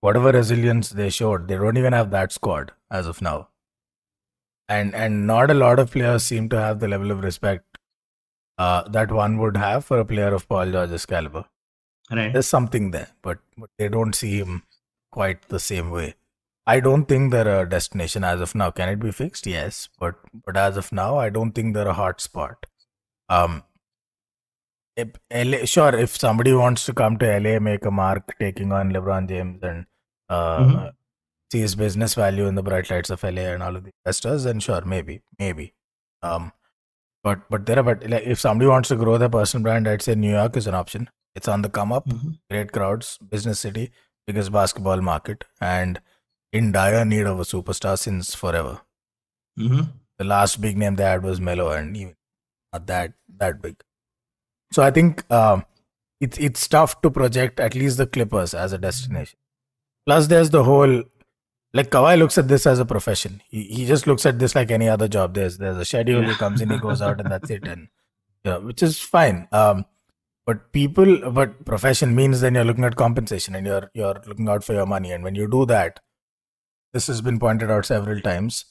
whatever 0.00 0.32
resilience 0.32 0.90
they 0.90 1.10
showed, 1.10 1.46
they 1.46 1.54
don't 1.54 1.76
even 1.76 1.92
have 1.92 2.10
that 2.10 2.32
squad 2.32 2.72
as 2.90 3.06
of 3.06 3.22
now. 3.22 3.48
And 4.68 4.94
and 4.94 5.26
not 5.26 5.50
a 5.50 5.54
lot 5.54 5.78
of 5.78 5.92
players 5.92 6.24
seem 6.24 6.48
to 6.48 6.58
have 6.58 6.80
the 6.80 6.88
level 6.88 7.10
of 7.10 7.22
respect 7.22 7.71
uh, 8.62 8.82
that 8.96 9.10
one 9.18 9.38
would 9.42 9.56
have 9.66 9.84
for 9.90 9.98
a 10.00 10.04
player 10.12 10.32
of 10.38 10.48
Paul 10.48 10.72
George's 10.76 11.06
caliber. 11.12 11.44
Right. 12.10 12.32
There's 12.32 12.48
something 12.56 12.90
there, 12.96 13.08
but, 13.28 13.38
but 13.62 13.70
they 13.78 13.88
don't 13.94 14.14
see 14.22 14.34
him 14.42 14.62
quite 15.18 15.48
the 15.54 15.60
same 15.70 15.90
way. 15.98 16.14
I 16.72 16.78
don't 16.86 17.06
think 17.12 17.32
they're 17.32 17.54
a 17.62 17.68
destination 17.68 18.24
as 18.32 18.40
of 18.46 18.54
now. 18.60 18.70
Can 18.80 18.88
it 18.94 19.00
be 19.04 19.10
fixed? 19.20 19.46
Yes, 19.52 19.88
but 20.02 20.14
but 20.46 20.56
as 20.64 20.76
of 20.82 20.90
now, 20.98 21.08
I 21.22 21.28
don't 21.36 21.52
think 21.58 21.74
they're 21.74 21.88
a 21.94 22.00
hot 22.00 22.20
spot. 22.26 22.66
Um, 23.38 23.56
if 24.96 25.08
LA, 25.32 25.64
sure, 25.64 25.94
if 26.04 26.16
somebody 26.16 26.52
wants 26.52 26.84
to 26.86 26.92
come 27.00 27.16
to 27.18 27.26
LA, 27.38 27.58
make 27.58 27.84
a 27.84 27.90
mark 27.90 28.34
taking 28.38 28.72
on 28.72 28.92
LeBron 28.92 29.28
James 29.32 29.62
and 29.70 29.86
uh, 30.28 30.58
Mhm. 30.60 30.92
see 31.52 31.60
his 31.66 31.74
business 31.74 32.14
value 32.14 32.46
in 32.46 32.54
the 32.60 32.62
bright 32.70 32.90
lights 32.90 33.10
of 33.10 33.24
LA 33.24 33.46
and 33.54 33.62
all 33.62 33.76
of 33.76 33.84
the 33.84 33.92
investors, 34.04 34.44
then 34.44 34.60
sure, 34.60 34.82
maybe, 34.94 35.20
maybe. 35.38 35.66
Um, 36.22 36.52
but 37.24 37.48
but 37.50 37.66
there 37.66 37.78
are 37.78 37.82
but 37.82 38.08
like 38.08 38.24
if 38.24 38.40
somebody 38.40 38.68
wants 38.68 38.88
to 38.90 38.96
grow 38.96 39.18
their 39.18 39.28
personal 39.28 39.62
brand, 39.62 39.88
I'd 39.88 40.02
say 40.02 40.14
New 40.14 40.30
York 40.30 40.56
is 40.56 40.66
an 40.66 40.74
option. 40.74 41.08
It's 41.34 41.48
on 41.48 41.62
the 41.62 41.70
come 41.70 41.92
up, 41.92 42.06
Mhm. 42.08 42.38
great 42.50 42.72
crowds, 42.72 43.18
business 43.18 43.60
city, 43.60 43.90
biggest 44.26 44.52
basketball 44.52 45.00
market, 45.00 45.44
and 45.60 46.00
in 46.52 46.72
dire 46.72 47.04
need 47.04 47.26
of 47.26 47.40
a 47.40 47.44
superstar 47.44 47.98
since 47.98 48.34
forever. 48.34 48.80
Mhm. 49.58 49.92
The 50.18 50.24
last 50.24 50.60
big 50.60 50.76
name 50.76 50.96
they 50.96 51.04
had 51.04 51.22
was 51.22 51.40
Melo, 51.40 51.70
and 51.72 51.96
even 51.96 52.16
not 52.72 52.86
that 52.86 53.14
that 53.38 53.62
big. 53.62 53.82
So 54.72 54.82
I 54.82 54.90
think 54.90 55.30
um, 55.30 55.64
it's 56.20 56.38
it's 56.38 56.66
tough 56.68 57.00
to 57.02 57.10
project 57.10 57.60
at 57.60 57.74
least 57.74 57.96
the 57.98 58.06
Clippers 58.06 58.54
as 58.54 58.72
a 58.72 58.78
destination. 58.78 59.38
Plus, 60.06 60.26
there's 60.26 60.50
the 60.50 60.64
whole 60.64 61.02
like 61.74 61.90
Kawhi 61.90 62.18
looks 62.18 62.38
at 62.38 62.48
this 62.48 62.66
as 62.66 62.78
a 62.78 62.84
profession. 62.84 63.42
He 63.48 63.62
he 63.64 63.86
just 63.86 64.06
looks 64.06 64.26
at 64.26 64.38
this 64.38 64.54
like 64.54 64.70
any 64.70 64.88
other 64.88 65.08
job. 65.08 65.34
There's 65.34 65.58
there's 65.58 65.76
a 65.76 65.84
schedule. 65.84 66.22
He 66.22 66.34
comes 66.34 66.60
in, 66.60 66.70
he 66.70 66.78
goes 66.78 67.00
out, 67.00 67.20
and 67.20 67.30
that's 67.30 67.50
it. 67.50 67.66
And 67.66 67.88
yeah, 68.44 68.58
which 68.58 68.82
is 68.82 68.98
fine. 69.00 69.48
Um, 69.52 69.86
but 70.44 70.72
people, 70.72 71.30
but 71.30 71.64
profession 71.64 72.14
means 72.14 72.40
then 72.40 72.54
you're 72.54 72.64
looking 72.64 72.84
at 72.84 72.96
compensation 72.96 73.54
and 73.54 73.66
you're 73.66 73.90
you're 73.94 74.20
looking 74.26 74.48
out 74.48 74.64
for 74.64 74.72
your 74.74 74.86
money. 74.86 75.12
And 75.12 75.24
when 75.24 75.34
you 75.34 75.48
do 75.48 75.64
that, 75.66 76.00
this 76.92 77.06
has 77.06 77.20
been 77.20 77.38
pointed 77.38 77.70
out 77.70 77.86
several 77.86 78.20
times. 78.20 78.64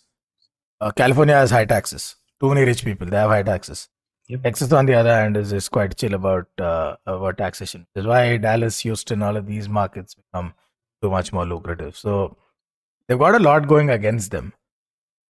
Uh, 0.80 0.92
California 0.92 1.36
has 1.36 1.52
high 1.52 1.66
taxes. 1.66 2.16
Too 2.40 2.50
many 2.50 2.66
rich 2.66 2.84
people. 2.84 3.08
They 3.08 3.18
have 3.18 3.30
high 3.30 3.44
taxes. 3.44 3.88
Yep. 4.28 4.44
Texas, 4.44 4.72
on 4.72 4.86
the 4.86 4.94
other 4.94 5.14
hand, 5.14 5.38
is, 5.38 5.52
is 5.52 5.70
quite 5.70 5.96
chill 5.98 6.14
about 6.14 6.48
uh, 6.60 6.96
about 7.06 7.38
taxation. 7.38 7.88
That's 7.96 8.08
why 8.08 8.38
Dallas, 8.38 8.80
Houston, 8.80 9.22
all 9.24 9.38
of 9.38 9.48
these 9.48 9.68
markets 9.68 10.16
become 10.16 10.54
too 11.02 11.10
much 11.10 11.34
more 11.34 11.46
lucrative. 11.46 11.98
So 11.98 12.38
they've 13.08 13.20
got 13.20 13.36
a 13.36 13.40
lot 13.40 13.68
going 13.68 13.90
against 13.90 14.32
them. 14.32 14.54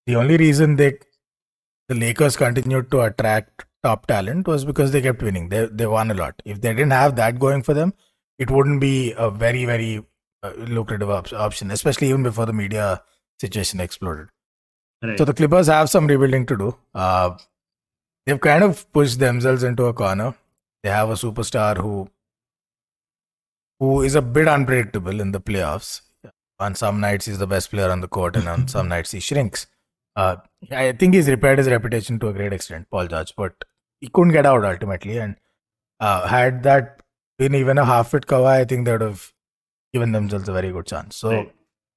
The 0.07 0.15
only 0.15 0.37
reason 0.37 0.75
they 0.75 0.97
the 1.89 1.95
Lakers 1.95 2.37
continued 2.37 2.89
to 2.91 3.01
attract 3.01 3.65
top 3.83 4.07
talent 4.07 4.47
was 4.47 4.63
because 4.65 4.91
they 4.91 5.01
kept 5.01 5.21
winning. 5.21 5.49
They 5.49 5.65
they 5.65 5.87
won 5.87 6.11
a 6.11 6.13
lot. 6.13 6.41
If 6.45 6.61
they 6.61 6.73
didn't 6.73 6.91
have 6.91 7.15
that 7.17 7.39
going 7.39 7.63
for 7.63 7.73
them, 7.73 7.93
it 8.39 8.49
wouldn't 8.49 8.81
be 8.81 9.13
a 9.17 9.29
very 9.29 9.65
very 9.65 10.03
uh, 10.43 10.51
lucrative 10.57 11.09
op- 11.09 11.33
option, 11.33 11.71
especially 11.71 12.09
even 12.09 12.23
before 12.23 12.45
the 12.45 12.53
media 12.53 13.01
situation 13.39 13.79
exploded. 13.79 14.29
Right. 15.03 15.17
So 15.17 15.25
the 15.25 15.33
Clippers 15.33 15.67
have 15.67 15.89
some 15.89 16.07
rebuilding 16.07 16.45
to 16.47 16.57
do. 16.57 16.77
Uh, 16.93 17.37
they've 18.25 18.39
kind 18.39 18.63
of 18.63 18.91
pushed 18.93 19.19
themselves 19.19 19.63
into 19.63 19.85
a 19.85 19.93
corner. 19.93 20.35
They 20.83 20.89
have 20.89 21.09
a 21.09 21.13
superstar 21.13 21.77
who 21.77 22.09
who 23.79 24.01
is 24.03 24.15
a 24.15 24.21
bit 24.21 24.47
unpredictable 24.47 25.19
in 25.19 25.31
the 25.31 25.41
playoffs. 25.41 26.01
On 26.61 26.75
some 26.75 26.99
nights 27.01 27.25
he's 27.25 27.39
the 27.39 27.47
best 27.47 27.71
player 27.71 27.89
on 27.89 28.01
the 28.01 28.07
court, 28.07 28.35
and 28.35 28.47
on 28.47 28.67
some 28.67 28.87
nights 28.87 29.11
he 29.11 29.19
shrinks. 29.19 29.67
Uh, 30.15 30.35
I 30.71 30.91
think 30.91 31.13
he's 31.15 31.27
repaired 31.29 31.57
his 31.57 31.67
reputation 31.69 32.19
to 32.19 32.27
a 32.27 32.33
great 32.33 32.53
extent, 32.53 32.87
Paul 32.91 33.07
George, 33.07 33.33
but 33.35 33.53
he 33.99 34.07
couldn't 34.09 34.33
get 34.33 34.45
out 34.45 34.63
ultimately. 34.63 35.17
And 35.17 35.35
uh, 35.99 36.27
had 36.27 36.63
that 36.63 37.01
been 37.39 37.55
even 37.55 37.77
a 37.77 37.85
half 37.85 38.11
fit 38.11 38.27
Kawhi, 38.27 38.61
I 38.61 38.65
think 38.65 38.85
they 38.85 38.91
would 38.91 39.01
have 39.01 39.31
given 39.93 40.11
themselves 40.11 40.47
a 40.49 40.53
very 40.53 40.71
good 40.71 40.85
chance. 40.85 41.15
So, 41.15 41.29
Right. 41.31 41.53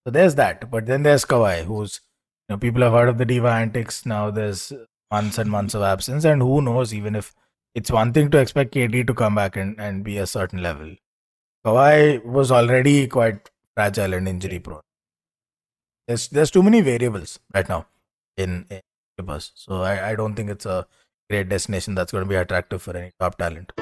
so 0.07 0.11
there's 0.11 0.35
that. 0.37 0.71
But 0.71 0.87
then 0.87 1.03
there's 1.03 1.25
Kawhi, 1.25 1.65
who's 1.65 2.01
you 2.49 2.55
know 2.55 2.59
people 2.59 2.83
have 2.83 2.93
heard 2.93 3.09
of 3.09 3.19
the 3.19 3.25
diva 3.27 3.49
antics. 3.49 4.07
Now 4.07 4.31
there's 4.31 4.73
months 5.11 5.39
and 5.39 5.51
months 5.51 5.75
of 5.75 5.83
absence, 5.83 6.25
and 6.25 6.41
who 6.41 6.63
knows? 6.63 6.95
Even 6.95 7.17
if 7.17 7.35
it's 7.75 7.91
one 7.91 8.13
thing 8.13 8.31
to 8.31 8.39
expect 8.39 8.75
KD 8.75 9.07
to 9.09 9.15
come 9.15 9.35
back 9.35 9.57
and, 9.57 9.79
and 9.81 10.05
be 10.05 10.17
a 10.19 10.27
certain 10.27 10.63
level, 10.63 10.95
Kawhi 11.67 12.25
was 12.25 12.53
already 12.53 13.07
quite 13.09 13.51
fragile 13.77 14.15
and 14.15 14.29
injury 14.29 14.59
prone. 14.59 14.81
There's 16.07 16.29
there's 16.29 16.51
too 16.51 16.63
many 16.63 16.81
variables 16.81 17.39
right 17.55 17.69
now 17.69 17.87
in, 18.37 18.67
in 18.71 18.81
Clippers, 19.17 19.53
so 19.55 19.83
I, 19.83 20.11
I 20.11 20.15
don't 20.15 20.35
think 20.35 20.51
it's 20.51 20.67
a 20.67 20.87
great 21.31 21.49
destination 21.49 21.95
that's 21.95 22.13
going 22.13 22.25
to 22.25 22.29
be 22.29 22.37
attractive 22.37 22.83
for 22.83 22.97
any 22.97 23.13
top 23.19 23.39
talent. 23.39 23.73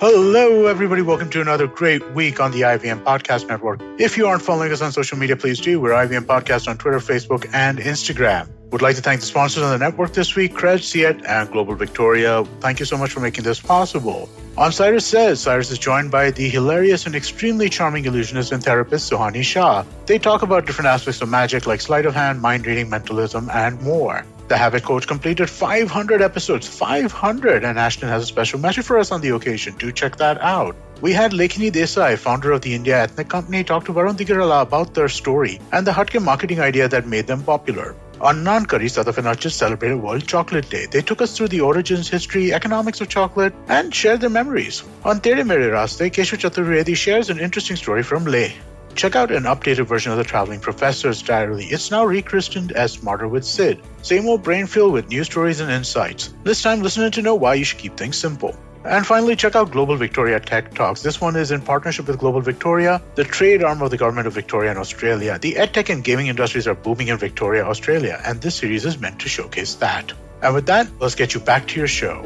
Hello, 0.00 0.66
everybody. 0.66 1.02
Welcome 1.02 1.30
to 1.30 1.40
another 1.40 1.66
great 1.66 2.12
week 2.12 2.38
on 2.38 2.52
the 2.52 2.60
IVM 2.60 3.02
Podcast 3.02 3.48
Network. 3.48 3.80
If 3.98 4.16
you 4.16 4.28
aren't 4.28 4.42
following 4.42 4.70
us 4.70 4.80
on 4.80 4.92
social 4.92 5.18
media, 5.18 5.36
please 5.36 5.60
do. 5.60 5.80
We're 5.80 5.90
IVM 5.90 6.26
Podcast 6.26 6.68
on 6.68 6.78
Twitter, 6.78 7.00
Facebook, 7.00 7.50
and 7.52 7.78
Instagram. 7.78 8.48
Would 8.70 8.82
like 8.82 8.96
to 8.96 9.02
thank 9.02 9.20
the 9.20 9.26
sponsors 9.26 9.62
on 9.62 9.70
the 9.70 9.78
network 9.78 10.12
this 10.12 10.36
week, 10.36 10.52
Cred, 10.52 10.82
Siet, 10.82 11.24
and 11.24 11.50
Global 11.50 11.74
Victoria. 11.74 12.44
Thank 12.60 12.80
you 12.80 12.84
so 12.84 12.98
much 12.98 13.10
for 13.12 13.20
making 13.20 13.44
this 13.44 13.58
possible. 13.58 14.28
On 14.58 14.70
Cyrus 14.70 15.06
Says, 15.06 15.40
Cyrus 15.40 15.70
is 15.70 15.78
joined 15.78 16.10
by 16.10 16.30
the 16.30 16.50
hilarious 16.50 17.06
and 17.06 17.14
extremely 17.14 17.70
charming 17.70 18.04
illusionist 18.04 18.52
and 18.52 18.62
therapist 18.62 19.10
Suhani 19.10 19.42
Shah. 19.42 19.86
They 20.04 20.18
talk 20.18 20.42
about 20.42 20.66
different 20.66 20.88
aspects 20.88 21.22
of 21.22 21.30
magic 21.30 21.66
like 21.66 21.80
sleight 21.80 22.04
of 22.04 22.14
hand, 22.14 22.42
mind 22.42 22.66
reading, 22.66 22.90
mentalism, 22.90 23.48
and 23.50 23.80
more. 23.80 24.26
The 24.48 24.58
Habit 24.58 24.82
Coach 24.82 25.06
completed 25.06 25.48
500 25.48 26.20
episodes, 26.20 26.68
500, 26.68 27.64
and 27.64 27.78
Ashton 27.78 28.10
has 28.10 28.22
a 28.22 28.26
special 28.26 28.58
message 28.58 28.84
for 28.84 28.98
us 28.98 29.10
on 29.10 29.22
the 29.22 29.30
occasion. 29.30 29.76
Do 29.78 29.90
check 29.92 30.16
that 30.16 30.42
out. 30.42 30.76
We 31.00 31.12
had 31.12 31.32
Lekini 31.32 31.70
Desai, 31.70 32.18
founder 32.18 32.52
of 32.52 32.60
the 32.60 32.74
India 32.74 33.00
Ethnic 33.00 33.28
Company, 33.28 33.64
talk 33.64 33.86
to 33.86 33.94
Varun 33.94 34.16
Duggirala 34.16 34.60
about 34.60 34.92
their 34.92 35.08
story 35.08 35.58
and 35.72 35.86
the 35.86 35.92
Hutke 35.92 36.22
marketing 36.22 36.60
idea 36.60 36.88
that 36.88 37.06
made 37.06 37.26
them 37.26 37.42
popular. 37.42 37.94
On 38.20 38.42
Naan 38.42 38.66
Curry, 38.66 38.88
South 38.88 39.06
Africa 39.06 39.36
just 39.36 39.58
celebrated 39.58 40.02
World 40.02 40.26
Chocolate 40.26 40.68
Day. 40.68 40.86
They 40.86 41.02
took 41.02 41.22
us 41.22 41.36
through 41.36 41.48
the 41.48 41.60
origins, 41.60 42.08
history, 42.08 42.52
economics 42.52 43.00
of 43.00 43.08
chocolate, 43.08 43.54
and 43.68 43.94
shared 43.94 44.20
their 44.20 44.28
memories. 44.28 44.82
On 45.04 45.20
Tere 45.20 45.44
Mere 45.44 45.70
Raste, 45.70 46.10
Keshav 46.10 46.38
Chaturvedi 46.38 46.96
shares 46.96 47.30
an 47.30 47.38
interesting 47.38 47.76
story 47.76 48.02
from 48.02 48.24
Leh. 48.24 48.50
Check 48.96 49.14
out 49.14 49.30
an 49.30 49.44
updated 49.44 49.86
version 49.86 50.10
of 50.10 50.18
the 50.18 50.24
Traveling 50.24 50.58
Professor's 50.58 51.22
Diary. 51.22 51.66
It's 51.66 51.92
now 51.92 52.04
rechristened 52.04 52.72
as 52.72 52.90
Smarter 52.94 53.28
with 53.28 53.44
Sid. 53.44 53.80
Same 54.02 54.26
old 54.26 54.42
brain 54.42 54.66
filled 54.66 54.94
with 54.94 55.08
new 55.08 55.22
stories 55.22 55.60
and 55.60 55.70
insights. 55.70 56.34
This 56.42 56.60
time, 56.60 56.82
listening 56.82 57.12
to 57.12 57.22
know 57.22 57.36
why 57.36 57.54
you 57.54 57.62
should 57.62 57.78
keep 57.78 57.96
things 57.96 58.16
simple. 58.16 58.56
And 58.84 59.06
finally, 59.06 59.34
check 59.34 59.56
out 59.56 59.72
Global 59.72 59.96
Victoria 59.96 60.38
Tech 60.38 60.72
Talks. 60.72 61.02
This 61.02 61.20
one 61.20 61.34
is 61.34 61.50
in 61.50 61.60
partnership 61.60 62.06
with 62.06 62.18
Global 62.18 62.40
Victoria, 62.40 63.02
the 63.16 63.24
trade 63.24 63.62
arm 63.62 63.82
of 63.82 63.90
the 63.90 63.96
government 63.96 64.26
of 64.28 64.32
Victoria 64.32 64.70
and 64.70 64.78
Australia. 64.78 65.38
The 65.38 65.54
edtech 65.54 65.92
and 65.92 66.04
gaming 66.04 66.28
industries 66.28 66.68
are 66.68 66.74
booming 66.74 67.08
in 67.08 67.18
Victoria, 67.18 67.64
Australia, 67.64 68.20
and 68.24 68.40
this 68.40 68.54
series 68.54 68.84
is 68.84 68.98
meant 68.98 69.18
to 69.20 69.28
showcase 69.28 69.74
that. 69.76 70.12
And 70.42 70.54
with 70.54 70.66
that, 70.66 70.88
let's 71.00 71.16
get 71.16 71.34
you 71.34 71.40
back 71.40 71.66
to 71.68 71.78
your 71.78 71.88
show. 71.88 72.24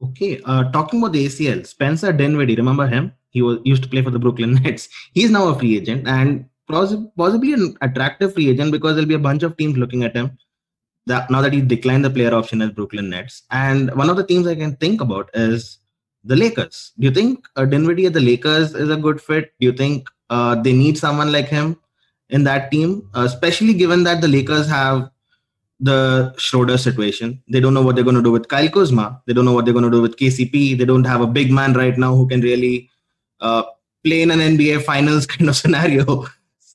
Okay, 0.00 0.40
uh, 0.44 0.70
talking 0.70 1.00
about 1.00 1.12
the 1.12 1.26
ACL, 1.26 1.66
Spencer 1.66 2.12
Dinwiddie, 2.12 2.54
remember 2.54 2.86
him? 2.86 3.12
He 3.30 3.42
was 3.42 3.58
used 3.64 3.82
to 3.82 3.88
play 3.88 4.02
for 4.02 4.10
the 4.10 4.20
Brooklyn 4.20 4.54
Nets. 4.62 4.88
He's 5.12 5.30
now 5.30 5.48
a 5.48 5.58
free 5.58 5.76
agent 5.76 6.06
and 6.06 6.46
pos- 6.70 6.96
possibly 7.16 7.52
an 7.52 7.76
attractive 7.80 8.34
free 8.34 8.50
agent 8.50 8.70
because 8.70 8.94
there'll 8.94 9.08
be 9.08 9.14
a 9.14 9.18
bunch 9.18 9.42
of 9.42 9.56
teams 9.56 9.76
looking 9.76 10.04
at 10.04 10.14
him. 10.14 10.38
That 11.06 11.30
now 11.30 11.42
that 11.42 11.52
he 11.52 11.60
declined 11.60 12.04
the 12.04 12.10
player 12.10 12.34
option 12.34 12.62
as 12.62 12.70
Brooklyn 12.70 13.10
Nets, 13.10 13.42
and 13.50 13.94
one 13.94 14.08
of 14.08 14.16
the 14.16 14.26
teams 14.26 14.46
I 14.46 14.54
can 14.54 14.76
think 14.76 15.00
about 15.00 15.30
is 15.34 15.78
the 16.24 16.36
Lakers. 16.36 16.92
Do 16.98 17.06
you 17.06 17.10
think 17.12 17.46
uh, 17.56 17.66
Dinwiddie 17.66 18.06
at 18.06 18.14
the 18.14 18.20
Lakers 18.20 18.74
is 18.74 18.88
a 18.88 18.96
good 18.96 19.20
fit? 19.20 19.52
Do 19.60 19.66
you 19.66 19.72
think 19.72 20.08
uh, 20.30 20.54
they 20.54 20.72
need 20.72 20.96
someone 20.96 21.30
like 21.30 21.48
him 21.48 21.78
in 22.30 22.44
that 22.44 22.70
team, 22.70 23.08
uh, 23.14 23.22
especially 23.22 23.74
given 23.74 24.04
that 24.04 24.20
the 24.20 24.28
Lakers 24.28 24.66
have 24.68 25.10
the 25.80 26.34
Schroeder 26.38 26.78
situation. 26.78 27.42
They 27.48 27.60
don't 27.60 27.74
know 27.74 27.82
what 27.82 27.94
they're 27.94 28.04
going 28.04 28.16
to 28.16 28.22
do 28.22 28.32
with 28.32 28.48
Kyle 28.48 28.68
Kuzma. 28.68 29.22
They 29.26 29.32
don't 29.32 29.44
know 29.44 29.52
what 29.52 29.64
they're 29.64 29.74
going 29.74 29.84
to 29.84 29.90
do 29.90 30.02
with 30.02 30.16
KCP. 30.16 30.78
They 30.78 30.84
don't 30.84 31.04
have 31.04 31.20
a 31.20 31.26
big 31.26 31.50
man 31.50 31.74
right 31.74 31.96
now 31.98 32.14
who 32.14 32.26
can 32.26 32.40
really 32.40 32.90
uh, 33.40 33.64
play 34.04 34.22
in 34.22 34.30
an 34.30 34.38
NBA 34.40 34.82
Finals 34.82 35.26
kind 35.32 35.48
of 35.48 35.56
scenario. 35.56 36.26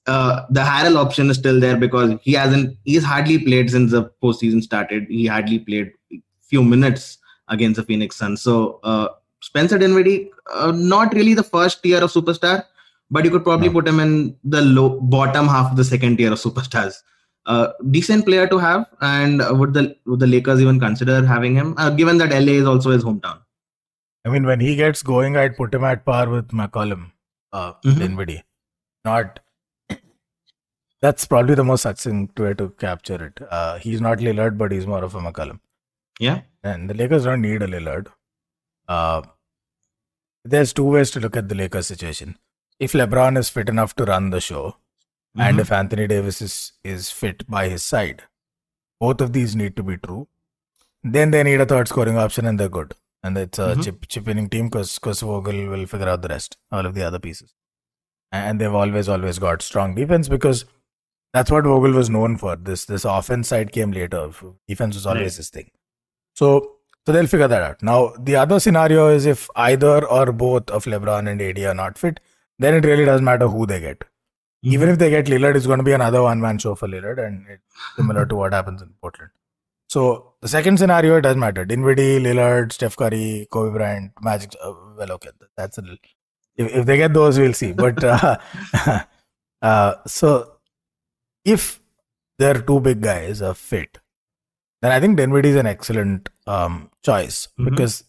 Uh, 0.08 0.46
the 0.50 0.62
Harrell 0.62 0.96
option 0.98 1.30
is 1.30 1.38
still 1.38 1.60
there 1.60 1.78
because 1.78 2.20
he 2.22 2.34
hasn't. 2.34 2.78
He's 2.84 3.04
hardly 3.04 3.38
played 3.38 3.70
since 3.70 3.92
the 3.92 4.12
postseason 4.24 4.62
started. 4.64 5.06
He 5.10 5.28
hardly 5.28 5.60
played 5.60 5.92
few 6.42 6.64
minutes 6.64 7.18
against 7.50 7.78
the 7.78 7.84
Phoenix 7.84 8.16
Suns. 8.16 8.42
So 8.42 8.80
uh, 8.84 9.10
Spencer 9.42 9.78
Dinwiddie, 9.78 10.32
uh, 10.52 10.72
not 10.76 11.14
really 11.14 11.34
the 11.36 11.44
first 11.44 11.84
tier 11.84 11.98
of 12.04 12.12
superstar, 12.12 12.64
but 13.12 13.24
you 13.26 13.30
could 13.32 13.44
probably 13.44 13.68
No. 13.68 13.74
put 13.74 13.88
him 13.88 14.00
in 14.00 14.36
the 14.44 14.62
low 14.62 15.00
bottom 15.00 15.48
half 15.48 15.72
of 15.72 15.78
the 15.78 15.84
second 15.84 16.18
tier 16.18 16.32
of 16.32 16.40
superstars 16.40 16.96
uh, 17.46 17.68
decent 17.92 18.26
player 18.26 18.48
to 18.48 18.58
have. 18.58 18.86
And 19.02 19.42
would 19.60 19.74
the 19.74 19.96
would 20.06 20.20
the 20.22 20.28
Lakers 20.28 20.60
even 20.62 20.80
consider 20.80 21.26
having 21.26 21.56
him, 21.56 21.76
uh, 21.78 21.90
given 21.92 22.18
that 22.18 22.32
LA 22.32 22.54
is 22.54 22.66
also 22.66 22.92
his 22.92 23.04
hometown? 23.04 23.40
I 24.26 24.30
mean, 24.30 24.46
when 24.46 24.60
he 24.60 24.76
gets 24.76 25.02
going, 25.04 25.38
I'd 25.38 25.56
put 25.56 25.74
him 25.74 25.84
at 25.84 26.04
par 26.06 26.30
with 26.30 26.50
McCollum, 26.50 27.12
uh, 27.54 27.74
Mhm. 27.86 28.00
Dinwiddie. 28.00 28.44
Not. 29.06 29.40
That's 31.02 31.26
probably 31.26 31.56
the 31.56 31.64
most 31.64 31.84
succinct 31.84 32.40
way 32.40 32.54
to 32.56 32.70
capture 32.72 33.24
it. 33.26 33.40
Uh, 33.50 33.78
he's 33.80 34.02
not 34.02 34.18
Lillard, 34.20 34.58
but 34.58 34.72
he's 34.72 34.86
more 34.86 35.04
of 35.04 35.16
a 35.16 35.20
McCollum. 35.20 35.60
Yeah. 36.20 36.42
And 36.64 36.90
the 36.90 36.94
Lakers 36.94 37.24
don't 37.24 37.42
need 37.42 37.62
a 37.62 37.68
Lillard. 37.68 38.08
Uh, 38.88 39.22
there's 40.44 40.74
two 40.74 40.84
ways 40.84 41.12
to 41.12 41.20
look 41.20 41.38
at 41.38 41.48
the 41.48 41.56
Lakers 41.56 41.88
situation. 41.88 42.38
If 42.80 42.94
LeBron 42.94 43.38
is 43.38 43.50
fit 43.50 43.70
enough 43.70 43.96
to 43.96 44.06
run 44.06 44.30
the 44.30 44.42
show, 44.42 44.78
and 45.38 45.58
Mhm. 45.58 45.62
if 45.62 45.72
Anthony 45.72 46.08
Davis 46.08 46.42
is, 46.42 46.74
is 46.84 47.12
fit 47.12 47.48
by 47.50 47.70
his 47.70 47.84
side, 47.84 48.24
both 49.00 49.22
of 49.22 49.32
these 49.34 49.56
need 49.56 49.76
to 49.78 49.84
be 49.84 49.98
true. 49.98 50.28
Then 51.04 51.32
they 51.32 51.44
need 51.44 51.62
a 51.62 51.66
third 51.66 51.88
scoring 51.88 52.18
option, 52.18 52.46
and 52.46 52.60
they're 52.60 52.68
good. 52.68 52.94
And 53.24 53.38
it's 53.38 53.60
a 53.60 53.76
Mhm. 53.76 53.84
chip 53.84 54.08
chip 54.08 54.26
winning 54.26 54.50
team 54.50 54.68
because 54.70 54.98
Vogel 54.98 55.68
will 55.68 55.86
figure 55.86 56.10
out 56.10 56.22
the 56.22 56.30
rest, 56.30 56.58
all 56.72 56.86
of 56.86 56.94
the 56.96 57.04
other 57.04 57.20
pieces. 57.20 57.54
And 58.32 58.60
they've 58.60 58.74
always 58.74 59.08
always 59.10 59.40
got 59.40 59.62
strong 59.62 59.96
defense 59.96 60.28
because 60.30 60.66
that's 61.34 61.52
what 61.52 61.64
Vogel 61.66 61.92
was 61.94 62.10
known 62.10 62.38
for. 62.38 62.56
This 62.56 62.86
this 62.86 63.06
offense 63.06 63.48
side 63.50 63.72
came 63.72 63.92
later. 63.92 64.30
Defense 64.68 64.96
was 64.96 65.06
always 65.06 65.34
Right. 65.34 65.38
his 65.38 65.50
thing. 65.50 65.72
So 66.36 66.76
so 67.06 67.12
they'll 67.14 67.28
figure 67.28 67.48
that 67.48 67.62
out. 67.62 67.82
Now 67.84 68.14
the 68.20 68.36
other 68.36 68.60
scenario 68.60 69.08
is 69.10 69.26
if 69.26 69.48
either 69.56 70.06
or 70.06 70.32
both 70.32 70.70
of 70.70 70.86
LeBron 70.86 71.30
and 71.30 71.42
AD 71.42 71.60
are 71.66 71.74
not 71.74 71.98
fit, 71.98 72.20
then 72.60 72.74
it 72.76 72.86
really 72.86 73.06
doesn't 73.06 73.26
matter 73.26 73.48
who 73.48 73.66
they 73.66 73.80
get. 73.80 74.04
Even 74.62 74.90
if 74.90 75.00
they 75.00 75.10
get 75.10 75.26
Lillard, 75.28 75.56
it's 75.56 75.66
going 75.68 75.78
to 75.80 75.86
be 75.86 75.94
another 75.94 76.22
one 76.22 76.42
man 76.42 76.58
show 76.58 76.76
for 76.76 76.88
Lillard, 76.88 77.18
and 77.26 77.46
it's 77.50 77.64
similar 77.96 78.26
to 78.26 78.36
what 78.36 78.52
happens 78.54 78.82
in 78.82 78.90
Portland. 79.02 79.30
So 79.88 80.34
the 80.42 80.50
second 80.50 80.78
scenario, 80.78 81.16
it 81.16 81.22
doesn't 81.22 81.40
matter. 81.40 81.64
Dinwiddie, 81.66 82.20
Lillard, 82.20 82.74
Steph 82.74 82.98
Curry, 82.98 83.48
Kobe 83.52 83.74
Bryant, 83.76 84.12
Magic. 84.22 84.54
Uh, 84.62 84.74
well, 84.98 85.14
okay, 85.14 85.30
that's 85.56 85.78
a 85.78 85.82
little. 85.82 85.98
If, 86.58 86.76
if 86.76 86.86
they 86.86 86.98
get 86.98 87.14
those, 87.14 87.40
we'll 87.40 87.54
see. 87.54 87.72
But 87.72 88.04
uh, 88.04 88.38
uh, 89.62 89.96
so 90.06 90.58
if 91.46 91.82
their 92.38 92.62
two 92.62 92.80
big 92.80 93.02
guys 93.02 93.42
are 93.42 93.54
fit, 93.54 94.00
then 94.82 94.92
I 94.92 95.00
think 95.00 95.18
Dinwiddie 95.18 95.50
is 95.50 95.56
an 95.56 95.66
excellent 95.68 96.30
um, 96.48 96.90
choice 97.04 97.48
Mhm. 97.60 97.70
because 97.70 98.04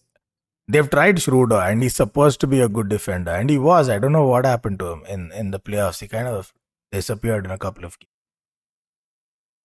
they've 0.69 0.89
tried 0.91 1.21
Schroeder 1.21 1.57
and 1.61 1.83
he's 1.83 1.97
supposed 1.97 2.41
to 2.41 2.47
be 2.47 2.61
a 2.61 2.69
good 2.69 2.89
defender, 2.89 3.33
and 3.33 3.51
he 3.51 3.59
was. 3.59 3.89
I 3.89 3.99
don't 3.99 4.13
know 4.13 4.27
what 4.27 4.45
happened 4.47 4.79
to 4.81 4.93
him 4.93 5.05
in 5.07 5.33
in 5.33 5.51
the 5.51 5.61
playoffs. 5.61 6.01
He 6.01 6.09
kind 6.09 6.29
of 6.29 6.53
disappeared 6.93 7.45
in 7.45 7.51
a 7.51 7.59
couple 7.59 7.85
of 7.85 7.99
games. 7.99 8.11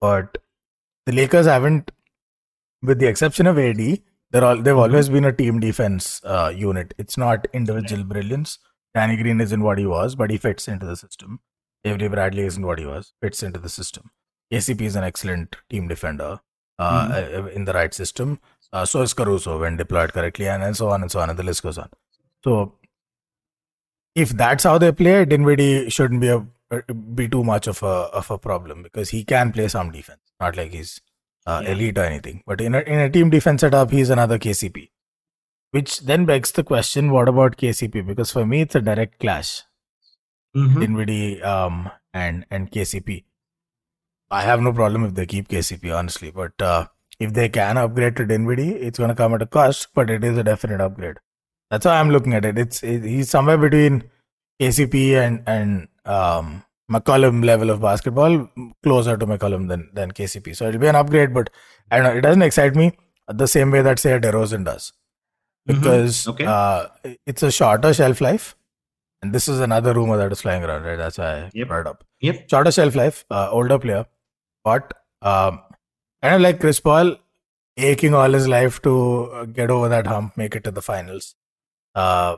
But 0.01 0.37
the 1.05 1.11
Lakers 1.11 1.45
haven't, 1.45 1.91
with 2.81 2.99
the 2.99 3.07
exception 3.07 3.47
of 3.47 3.57
AD, 3.57 4.03
they're 4.31 4.43
all 4.43 4.61
they've 4.61 4.77
always 4.77 5.09
been 5.09 5.25
a 5.25 5.31
team 5.33 5.59
defense 5.59 6.21
uh, 6.23 6.51
unit. 6.55 6.93
It's 6.97 7.17
not 7.17 7.47
individual 7.53 8.03
brilliance. 8.03 8.57
Danny 8.93 9.17
Green 9.17 9.41
isn't 9.41 9.61
what 9.63 9.77
he 9.77 9.85
was, 9.85 10.15
but 10.15 10.31
he 10.31 10.37
fits 10.37 10.67
into 10.67 10.85
the 10.85 10.95
system. 10.95 11.39
Avery 11.85 12.07
Bradley 12.09 12.43
isn't 12.43 12.65
what 12.65 12.79
he 12.79 12.85
was, 12.85 13.13
fits 13.21 13.43
into 13.43 13.59
the 13.59 13.69
system. 13.69 14.09
KCP 14.51 14.81
is 14.81 14.95
an 14.95 15.03
excellent 15.03 15.55
team 15.69 15.87
defender 15.87 16.39
uh, 16.79 16.81
uh, 17.37 17.45
in 17.53 17.65
the 17.65 17.73
right 17.73 17.93
system. 17.93 18.39
Uh, 18.73 18.85
so 18.85 19.01
is 19.01 19.13
Caruso 19.13 19.59
when 19.59 19.77
deployed 19.77 20.11
correctly, 20.13 20.47
and, 20.49 20.63
and 20.63 20.75
so 20.75 20.89
on 20.89 21.01
and 21.01 21.11
so 21.11 21.19
on, 21.19 21.29
and 21.29 21.39
the 21.39 21.43
list 21.43 21.63
goes 21.63 21.77
on. 21.77 21.89
So, 22.43 22.73
if 24.15 24.29
that's 24.29 24.63
how 24.63 24.77
they 24.77 24.91
play, 24.91 25.25
Dinwiddie 25.25 25.89
shouldn't 25.89 26.21
be 26.21 26.29
a 26.29 26.45
be 27.13 27.27
too 27.29 27.43
much 27.43 27.67
of 27.67 27.81
a 27.83 27.95
of 28.19 28.29
a 28.31 28.37
problem 28.39 28.81
because 28.83 29.09
he 29.09 29.23
can 29.23 29.51
play 29.51 29.67
some 29.67 29.91
defense, 29.91 30.19
not 30.39 30.57
like 30.57 30.71
he's 30.71 30.99
uh, 31.45 31.61
Yeah. 31.63 31.71
elite 31.73 31.97
or 31.97 32.03
anything. 32.05 32.41
But 32.45 32.59
in 32.59 32.73
a, 32.75 32.79
in 32.81 32.99
a 32.99 33.09
team 33.09 33.29
defense 33.29 33.61
setup, 33.61 33.91
he's 33.91 34.09
another 34.09 34.39
KCP. 34.39 34.89
Which 35.71 35.99
then 36.01 36.25
begs 36.25 36.51
the 36.51 36.63
question: 36.63 37.11
What 37.11 37.29
about 37.29 37.57
KCP? 37.57 38.05
Because 38.07 38.31
for 38.31 38.45
me, 38.45 38.61
it's 38.61 38.75
a 38.75 38.81
direct 38.81 39.19
clash. 39.19 39.61
Mhm. 40.55 40.79
Dinwiddie 40.79 41.41
um, 41.43 41.89
and 42.13 42.45
and 42.49 42.71
KCP. 42.71 43.25
I 44.31 44.41
have 44.41 44.61
no 44.61 44.73
problem 44.73 45.03
if 45.05 45.13
they 45.13 45.25
keep 45.25 45.47
KCP, 45.49 45.91
honestly. 45.95 46.31
But 46.31 46.59
uh, 46.61 46.87
if 47.19 47.33
they 47.33 47.49
can 47.49 47.77
upgrade 47.77 48.15
to 48.17 48.25
Dinwiddie, 48.25 48.71
it's 48.75 48.97
going 48.97 49.09
to 49.09 49.15
come 49.15 49.33
at 49.33 49.41
a 49.41 49.45
cost, 49.45 49.89
but 49.93 50.09
it 50.09 50.23
is 50.23 50.37
a 50.37 50.43
definite 50.43 50.81
upgrade. 50.81 51.17
That's 51.69 51.85
how 51.85 51.91
I'm 51.93 52.09
looking 52.09 52.33
at 52.33 52.45
it. 52.45 52.57
It's 52.57 52.83
it, 52.83 53.03
he's 53.03 53.29
somewhere 53.29 53.57
between 53.57 54.03
KCP 54.61 55.15
and 55.25 55.43
and 55.45 55.87
um, 56.05 56.63
McCollum 56.91 57.43
level 57.43 57.69
of 57.69 57.81
basketball, 57.81 58.49
closer 58.83 59.17
to 59.17 59.25
McCollum 59.27 59.67
than 59.67 59.89
than 59.93 60.11
KCP. 60.11 60.55
So 60.55 60.67
it'll 60.67 60.79
be 60.81 60.87
an 60.87 60.95
upgrade, 60.95 61.33
but 61.33 61.49
I 61.91 61.97
don't 61.97 62.05
know. 62.05 62.17
It 62.17 62.21
doesn't 62.21 62.41
excite 62.43 62.75
me 62.75 62.91
the 63.27 63.47
same 63.47 63.71
way 63.71 63.81
that 63.81 63.99
say 63.99 64.17
DeRozan 64.19 64.63
does, 64.65 64.93
Mhm. 65.67 65.73
because 65.81 66.27
Okay. 66.27 66.45
uh, 66.45 66.87
it's 67.25 67.43
a 67.43 67.51
shorter 67.51 67.93
shelf 67.93 68.21
life. 68.21 68.55
And 69.25 69.33
this 69.33 69.47
is 69.47 69.59
another 69.59 69.93
rumor 69.93 70.17
that 70.17 70.31
is 70.31 70.41
flying 70.41 70.63
around, 70.63 70.83
right? 70.83 70.97
That's 70.97 71.17
why 71.17 71.29
I 71.35 71.51
Yep. 71.53 71.67
brought 71.67 71.87
up 71.87 72.03
Yep. 72.21 72.49
shorter 72.49 72.71
shelf 72.71 72.95
life, 72.95 73.25
uh, 73.31 73.49
older 73.51 73.77
player, 73.79 74.05
but 74.63 74.93
um, 75.21 75.61
kind 76.21 76.35
of 76.35 76.41
like 76.41 76.59
Chris 76.59 76.79
Paul, 76.79 77.15
aching 77.77 78.13
all 78.13 78.31
his 78.31 78.47
life 78.47 78.81
to 78.83 78.93
uh, 79.33 79.45
get 79.45 79.71
over 79.71 79.89
that 79.89 80.05
hump, 80.05 80.37
make 80.37 80.55
it 80.55 80.63
to 80.65 80.71
the 80.71 80.81
finals. 80.81 81.33
Uh, 81.95 82.35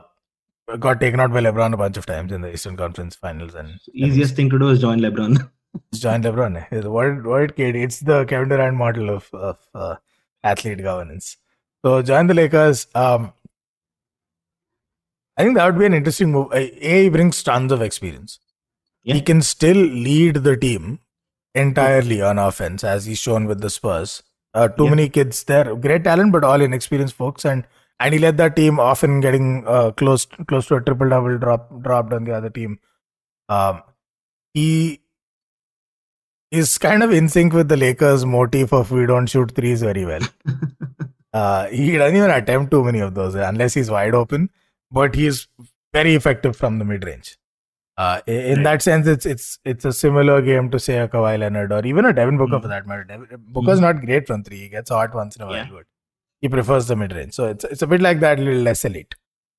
got 0.78 1.00
taken 1.00 1.20
out 1.20 1.32
by 1.32 1.40
LeBron 1.40 1.74
a 1.74 1.76
bunch 1.76 1.96
of 1.96 2.06
times 2.06 2.32
in 2.32 2.40
the 2.40 2.52
Eastern 2.52 2.76
Conference 2.76 3.16
Finals, 3.16 3.54
and 3.54 3.78
Easiest 3.92 4.34
thing 4.36 4.48
to 4.50 4.58
do 4.58 4.68
is 4.70 4.80
join 4.80 5.00
LeBron. 5.00 5.36
join 5.94 6.22
LeBron. 6.22 6.84
What 6.96 7.24
what 7.24 7.56
kid? 7.56 7.76
It's 7.76 8.00
the 8.00 8.24
Kevin 8.24 8.48
Durant 8.48 8.76
model 8.76 9.10
of 9.10 9.28
of 9.34 9.58
uh, 9.74 9.96
athlete 10.44 10.82
governance. 10.82 11.36
So 11.84 12.00
join 12.02 12.26
the 12.26 12.34
Lakers. 12.34 12.86
Um, 12.94 13.32
I 15.38 15.44
think 15.44 15.56
that 15.56 15.66
would 15.66 15.78
be 15.78 15.86
an 15.86 15.94
interesting 15.94 16.32
move. 16.32 16.52
A, 16.52 16.68
he 17.02 17.08
brings 17.08 17.42
tons 17.42 17.72
of 17.72 17.80
experience. 17.80 18.40
Yeah. 19.04 19.14
He 19.14 19.20
can 19.22 19.40
still 19.40 19.76
lead 19.76 20.36
the 20.48 20.56
team 20.56 20.98
entirely 21.54 22.20
on 22.20 22.38
offense, 22.38 22.82
as 22.84 23.06
he's 23.06 23.18
shown 23.20 23.46
with 23.46 23.60
the 23.60 23.70
Spurs. 23.70 24.22
Uh, 24.52 24.68
too 24.68 24.84
Yeah. 24.84 24.90
many 24.90 25.08
kids 25.08 25.44
there, 25.44 25.74
great 25.76 26.04
talent, 26.04 26.32
but 26.32 26.42
all 26.44 26.60
inexperienced 26.60 27.14
folks, 27.14 27.44
and 27.44 27.64
and 28.00 28.14
he 28.14 28.18
led 28.20 28.36
that 28.38 28.56
team 28.56 28.78
often 28.80 29.20
getting 29.20 29.64
uh, 29.66 29.90
close 29.92 30.26
close 30.48 30.66
to 30.66 30.76
a 30.76 30.80
triple 30.80 31.08
double 31.08 31.38
drop 31.38 31.70
dropped 31.82 32.12
on 32.12 32.24
the 32.24 32.32
other 32.34 32.50
team. 32.50 32.78
Um, 33.48 33.82
he 34.54 35.00
is 36.50 36.78
kind 36.78 37.02
of 37.02 37.12
in 37.12 37.28
sync 37.28 37.52
with 37.52 37.68
the 37.68 37.76
Lakers' 37.76 38.24
motif 38.24 38.72
of 38.72 38.90
we 38.90 39.06
don't 39.06 39.26
shoot 39.26 39.54
threes 39.54 39.82
very 39.82 40.04
well. 40.04 40.20
Uh, 41.30 41.66
he 41.68 41.96
doesn't 41.98 42.16
even 42.16 42.30
attempt 42.30 42.70
too 42.70 42.82
many 42.82 43.00
of 43.00 43.14
those 43.14 43.34
unless 43.34 43.74
he's 43.74 43.90
wide 43.90 44.14
open, 44.14 44.48
but 44.90 45.14
he's 45.14 45.48
very 45.92 46.14
effective 46.14 46.56
from 46.56 46.78
the 46.78 46.84
mid 46.84 47.04
range. 47.04 47.36
Uh, 47.96 48.20
in 48.26 48.56
Right. 48.58 48.64
that 48.64 48.82
sense, 48.82 49.06
it's 49.08 49.26
it's 49.26 49.58
it's 49.64 49.84
a 49.84 49.92
similar 49.92 50.40
game 50.40 50.70
to 50.70 50.78
say 50.78 50.98
a 50.98 51.08
Kawhi 51.08 51.38
Leonard 51.38 51.72
or 51.72 51.84
even 51.84 52.04
a 52.04 52.12
Devin 52.12 52.36
Booker 52.38 52.58
Mm. 52.58 52.62
for 52.62 52.68
that 52.68 52.86
matter. 52.86 53.04
Devin, 53.04 53.28
Booker's 53.56 53.80
not 53.80 54.00
great 54.04 54.26
from 54.26 54.44
three; 54.44 54.58
he 54.58 54.68
gets 54.68 54.90
hot 54.90 55.14
once 55.14 55.34
in 55.36 55.42
a 55.42 55.46
while, 55.46 55.56
Yeah. 55.56 55.70
but 55.72 55.86
he 56.40 56.48
prefers 56.48 56.86
the 56.86 56.94
mid 56.96 57.12
range. 57.12 57.34
So 57.34 57.48
it's 57.48 57.64
it's 57.64 57.82
a 57.82 57.88
bit 57.88 58.00
like 58.00 58.20
that, 58.20 58.38
a 58.38 58.42
little 58.42 58.62
less 58.62 58.84
elite. 58.84 59.16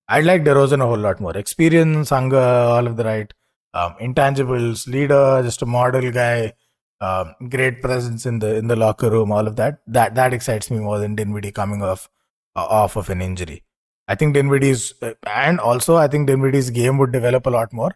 I'd 0.08 0.24
like 0.26 0.44
DeRozan 0.46 0.82
a 0.82 0.86
whole 0.88 0.98
lot 0.98 1.20
more 1.20 1.36
experience, 1.38 2.10
hunger, 2.12 2.38
all 2.76 2.88
of 2.88 2.96
the 2.98 3.04
right 3.04 3.34
um, 3.74 3.94
intangibles, 4.02 4.88
leader, 4.88 5.42
just 5.44 5.62
a 5.62 5.65
model 5.68 6.10
guy, 6.12 6.54
um, 7.02 7.36
great 7.50 7.82
presence 7.82 8.26
in 8.26 8.39
the 8.39 8.56
in 8.56 8.68
the 8.68 8.76
locker 8.76 9.10
room, 9.12 9.32
all 9.34 9.48
of 9.48 9.58
that. 9.58 9.80
That 9.86 10.15
that 10.15 10.34
excites 10.34 10.72
me 10.72 10.80
more 10.80 10.98
than 11.00 11.15
Dinwiddie 11.15 11.52
coming 11.52 11.84
off 11.84 12.10
uh, 12.56 12.65
off 12.65 12.96
of 12.96 13.10
an 13.10 13.22
injury. 13.22 13.63
I 14.10 14.15
think 14.15 14.34
Dinwiddie's 14.34 14.93
uh, 15.02 15.13
and 15.28 15.60
also 15.60 15.95
I 15.95 16.08
think 16.08 16.28
Dinwiddie's 16.28 16.72
game 16.72 16.98
would 16.98 17.12
develop 17.12 17.45
a 17.45 17.52
lot 17.52 17.72
more 17.72 17.91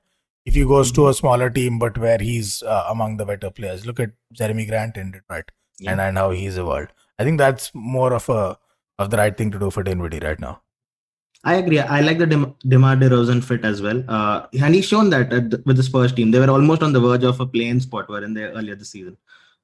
if 0.45 0.54
he 0.54 0.63
goes 0.63 0.91
to 0.93 1.08
a 1.10 1.13
smaller 1.13 1.49
team, 1.49 1.80
but 1.80 1.97
where 1.97 2.19
he's 2.19 2.62
uh, 2.63 2.86
among 2.88 3.17
the 3.17 3.26
better 3.26 3.49
players. 3.49 3.86
Look 3.88 3.99
at 3.99 4.12
Jerami 4.39 4.67
Grant 4.67 4.95
in 4.95 5.12
Detroit 5.12 5.49
and 5.88 5.99
and 5.99 6.17
how 6.17 6.30
he's 6.30 6.58
evolved. 6.58 6.93
I 7.17 7.23
think 7.23 7.39
that's 7.39 7.71
more 7.73 8.13
of 8.13 8.30
a 8.30 8.58
of 8.99 9.10
the 9.10 9.17
right 9.17 9.36
thing 9.36 9.52
to 9.52 9.60
do 9.60 9.71
for 9.71 9.84
Dinwiddie 9.84 10.19
right 10.19 10.39
now. 10.39 10.62
I 11.45 11.56
agree. 11.56 11.80
I 11.80 12.02
like 12.02 12.19
the 12.19 12.28
Dem- 12.28 12.56
DeMar 12.67 12.95
DeRozan 12.95 13.43
fit 13.43 13.65
as 13.65 13.82
well. 13.82 14.02
Uh, 14.08 14.45
and 14.62 14.76
he's 14.76 14.86
shown 14.86 15.10
that 15.10 15.34
at 15.34 15.49
the, 15.49 15.63
with 15.65 15.76
the 15.78 15.84
Spurs 15.84 16.13
team. 16.13 16.32
They 16.32 16.39
were 16.39 16.49
almost 16.49 16.84
on 16.84 16.93
the 16.93 17.02
verge 17.02 17.26
of 17.26 17.41
a 17.41 17.45
playing 17.45 17.82
spot 17.82 18.08
were 18.08 18.23
in 18.23 18.34
there 18.34 18.52
earlier 18.52 18.76
this 18.76 18.91
season. 18.91 19.17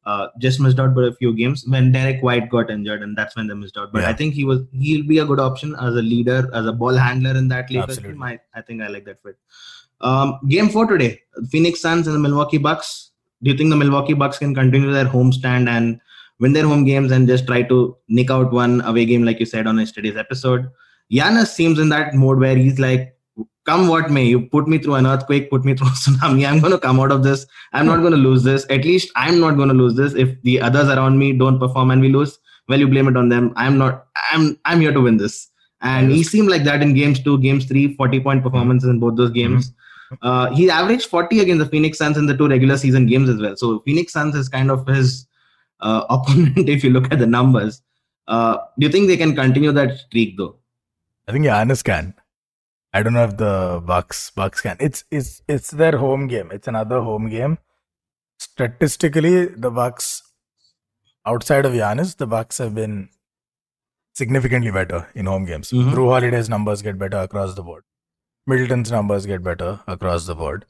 Uh, 0.06 0.28
just 0.40 0.60
missed 0.60 0.80
out 0.80 0.96
by 0.96 1.04
a 1.08 1.12
few 1.12 1.34
games 1.36 1.66
when 1.68 1.92
Derrick 1.92 2.24
White 2.24 2.50
got 2.50 2.72
injured, 2.72 3.04
and 3.04 3.18
that's 3.18 3.36
when 3.36 3.48
they 3.48 3.54
missed 3.54 3.78
out. 3.78 3.92
But 3.92 4.02
Yeah. 4.04 4.10
I 4.10 4.14
think 4.14 4.34
he 4.34 4.44
was 4.44 4.62
he'll 4.72 5.06
be 5.06 5.20
a 5.20 5.26
good 5.26 5.40
option 5.40 5.76
as 5.76 5.94
a 5.96 6.02
leader, 6.02 6.50
as 6.54 6.66
a 6.66 6.72
ball 6.72 6.96
handler 6.96 7.36
in 7.36 7.48
that 7.50 7.70
Lakers 7.70 7.98
Absolutely. 7.98 8.14
team. 8.14 8.24
I, 8.24 8.40
I 8.56 8.62
think 8.62 8.82
I 8.82 8.88
like 8.88 9.06
that 9.06 9.22
fit. 9.22 9.38
Um, 10.02 10.40
game 10.48 10.70
four 10.70 10.86
today: 10.88 11.22
Phoenix 11.52 11.82
Suns 11.82 12.08
and 12.08 12.16
the 12.16 12.20
Milwaukee 12.20 12.58
Bucks. 12.58 13.12
Do 13.44 13.52
you 13.52 13.58
think 13.58 13.70
the 13.70 13.76
Milwaukee 13.76 14.14
Bucks 14.14 14.40
can 14.40 14.56
continue 14.56 14.92
their 14.92 15.06
home 15.06 15.32
stand 15.34 15.70
and 15.70 16.00
win 16.40 16.54
their 16.54 16.66
home 16.66 16.86
games 16.86 17.12
and 17.12 17.28
just 17.28 17.46
try 17.46 17.62
to 17.64 17.96
nick 18.08 18.32
out 18.32 18.52
one 18.54 18.82
away 18.82 19.06
game, 19.06 19.24
like 19.24 19.40
you 19.40 19.46
said 19.46 19.68
on 19.68 19.78
yesterday's 19.78 20.18
episode? 20.18 20.70
Giannis 21.12 21.48
seems 21.48 21.78
in 21.80 21.90
that 21.90 22.14
mode 22.14 22.40
where 22.40 22.56
he's 22.56 22.80
like, 22.80 23.16
come 23.70 23.88
what 23.88 24.10
may, 24.10 24.26
you 24.26 24.42
put 24.42 24.68
me 24.68 24.78
through 24.78 24.96
an 24.96 25.06
earthquake, 25.06 25.50
put 25.50 25.66
me 25.66 25.74
through 25.78 25.88
a 25.88 25.98
tsunami. 26.02 26.48
I'm 26.50 26.60
going 26.60 26.74
to 26.74 26.80
come 26.80 27.00
out 27.00 27.12
of 27.12 27.24
this. 27.24 27.46
I'm 27.74 27.86
not 27.86 27.98
going 27.98 28.12
to 28.12 28.24
lose 28.30 28.44
this. 28.44 28.66
At 28.70 28.86
least 28.86 29.12
I'm 29.16 29.40
not 29.40 29.58
going 29.58 29.70
to 29.70 29.76
lose 29.76 29.96
this. 29.96 30.14
If 30.14 30.42
the 30.44 30.60
others 30.62 30.88
around 30.88 31.20
me 31.20 31.34
don't 31.34 31.60
perform 31.60 31.92
and 31.92 32.02
we 32.02 32.10
lose, 32.10 32.40
well, 32.68 32.80
you 32.80 32.88
blame 32.88 33.08
it 33.08 33.18
on 33.18 33.30
them. 33.30 33.54
I'm 33.56 33.78
not. 33.78 34.08
I'm. 34.32 34.58
I'm 34.66 34.82
here 34.82 34.94
to 34.94 35.02
win 35.02 35.18
this. 35.18 35.48
And 35.82 36.12
he 36.12 36.24
seemed 36.24 36.50
like 36.50 36.64
that 36.66 36.82
in 36.82 36.94
games 36.94 37.22
two, 37.24 37.40
games 37.40 37.66
three, 37.66 37.96
40 37.96 38.20
point 38.20 38.44
performances 38.44 38.90
in 38.90 39.00
both 39.00 39.16
those 39.16 39.32
games. 39.32 39.72
Uh, 40.22 40.50
he 40.54 40.70
averaged 40.70 41.06
40 41.06 41.40
against 41.40 41.64
the 41.64 41.70
Phoenix 41.70 41.98
Suns 41.98 42.18
in 42.18 42.26
the 42.26 42.36
two 42.36 42.48
regular 42.48 42.78
season 42.78 43.06
games 43.06 43.30
as 43.30 43.40
well. 43.40 43.56
So 43.56 43.80
Phoenix 43.86 44.12
Suns 44.12 44.36
is 44.36 44.50
kind 44.50 44.72
of 44.72 44.86
his 44.88 45.26
uh, 45.80 46.06
opponent 46.10 46.68
if 46.68 46.84
you 46.84 46.90
look 46.90 47.12
at 47.14 47.20
the 47.20 47.28
numbers. 47.28 47.82
Uh, 48.28 48.58
do 48.78 48.88
you 48.88 48.92
think 48.92 49.08
they 49.08 49.18
can 49.18 49.36
continue 49.36 49.72
that 49.72 49.98
streak 50.00 50.38
though? 50.38 50.56
I 51.28 51.32
think 51.32 51.46
Giannis 51.46 51.84
can. 51.84 52.14
I 52.94 53.04
don't 53.04 53.14
know 53.14 53.24
if 53.26 53.38
the 53.38 53.82
Bucks 53.86 54.32
Bucks 54.32 54.62
can. 54.62 54.78
It's 54.80 55.04
it's 55.12 55.42
it's 55.48 55.72
their 55.72 55.98
home 55.98 56.28
game. 56.28 56.50
It's 56.52 56.68
another 56.68 57.02
home 57.02 57.30
game. 57.30 57.58
Statistically, 58.40 59.46
the 59.48 59.70
Bucks 59.72 60.24
outside 61.26 61.66
of 61.66 61.74
Giannis, 61.74 62.18
the 62.18 62.28
Bucks 62.28 62.58
have 62.58 62.74
been 62.74 63.10
significantly 64.14 64.72
better 64.72 65.08
in 65.14 65.26
home 65.28 65.46
games. 65.46 65.72
Mhm. 65.72 65.92
Jrue 65.94 66.10
Holiday's 66.14 66.50
numbers 66.50 66.82
get 66.82 66.98
better 66.98 67.18
across 67.18 67.56
the 67.56 67.64
board. 67.64 67.84
Middleton's 68.48 68.92
numbers 68.92 69.26
get 69.26 69.44
better 69.44 69.80
across 69.88 70.26
the 70.26 70.36
board. 70.36 70.66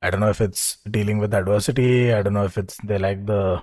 I 0.00 0.10
don't 0.10 0.20
know 0.20 0.30
if 0.30 0.40
it's 0.40 0.76
dealing 0.96 1.18
with 1.18 1.34
adversity. 1.34 2.12
I 2.12 2.22
don't 2.22 2.32
know 2.34 2.44
if 2.44 2.56
it's 2.56 2.76
they 2.84 2.98
like 2.98 3.26
the 3.26 3.62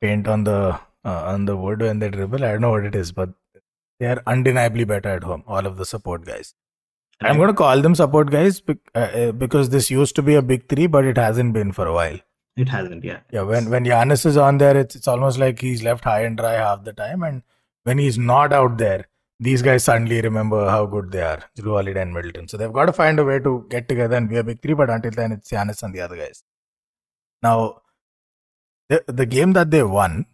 paint 0.00 0.28
on 0.28 0.44
the 0.44 0.78
uh, 1.04 1.22
on 1.32 1.46
the 1.46 1.56
wood 1.56 1.80
when 1.82 1.98
they 1.98 2.10
dribble. 2.10 2.44
I 2.44 2.52
don't 2.52 2.60
know 2.60 2.70
what 2.70 2.84
it 2.84 2.94
is, 2.94 3.12
but 3.12 3.30
they 3.98 4.06
are 4.06 4.22
undeniably 4.26 4.84
better 4.84 5.08
at 5.08 5.24
home. 5.24 5.42
All 5.46 5.66
of 5.66 5.76
the 5.76 5.86
support 5.86 6.24
guys. 6.24 6.54
I'm 7.20 7.36
going 7.36 7.48
to 7.48 7.54
call 7.54 7.80
them 7.80 7.94
support 7.94 8.30
guys 8.30 8.62
uh, 8.68 8.98
uh, 8.98 9.32
because 9.32 9.70
this 9.70 9.90
used 9.90 10.16
to 10.16 10.22
be 10.22 10.34
a 10.34 10.42
big 10.42 10.68
three, 10.68 10.86
but 10.86 11.04
it 11.04 11.16
hasn't 11.16 11.52
been 11.52 11.72
for 11.72 11.86
a 11.86 11.92
while. 11.92 12.18
It 12.56 12.68
hasn't, 12.68 13.04
yeah. 13.04 13.20
Yeah, 13.32 13.42
when 13.42 13.70
when 13.70 13.84
Giannis 13.84 14.26
is 14.26 14.36
on 14.36 14.58
there, 14.58 14.76
it's 14.76 14.94
it's 14.94 15.08
almost 15.08 15.38
like 15.38 15.60
he's 15.60 15.82
left 15.82 16.04
high 16.04 16.22
and 16.22 16.36
dry 16.36 16.52
half 16.52 16.84
the 16.84 16.92
time, 16.92 17.22
and 17.22 17.42
when 17.82 17.98
he's 17.98 18.16
not 18.16 18.52
out 18.52 18.78
there, 18.78 19.08
these 19.40 19.62
guys 19.62 19.84
suddenly 19.84 20.20
remember 20.20 20.68
how 20.70 20.86
good 20.86 21.10
they 21.10 21.22
are, 21.22 21.42
Jrue 21.58 21.74
Holiday 21.76 22.02
and 22.02 22.14
Middleton. 22.14 22.46
So 22.46 22.56
they've 22.56 22.72
got 22.72 22.86
to 22.86 22.92
find 22.92 23.18
a 23.18 23.24
way 23.24 23.40
to 23.40 23.66
get 23.68 23.88
together 23.88 24.16
and 24.16 24.28
be 24.28 24.36
a 24.36 24.44
big 24.44 24.62
three. 24.62 24.74
But 24.74 24.90
until 24.90 25.10
then, 25.10 25.32
it's 25.32 25.50
Giannis 25.50 25.82
and 25.82 25.94
the 25.94 26.00
other 26.00 26.16
guys. 26.16 26.44
Now, 27.42 27.82
the 28.88 29.04
the 29.08 29.26
game 29.26 29.52
that 29.54 29.70
they 29.70 29.82
won, 29.82 30.26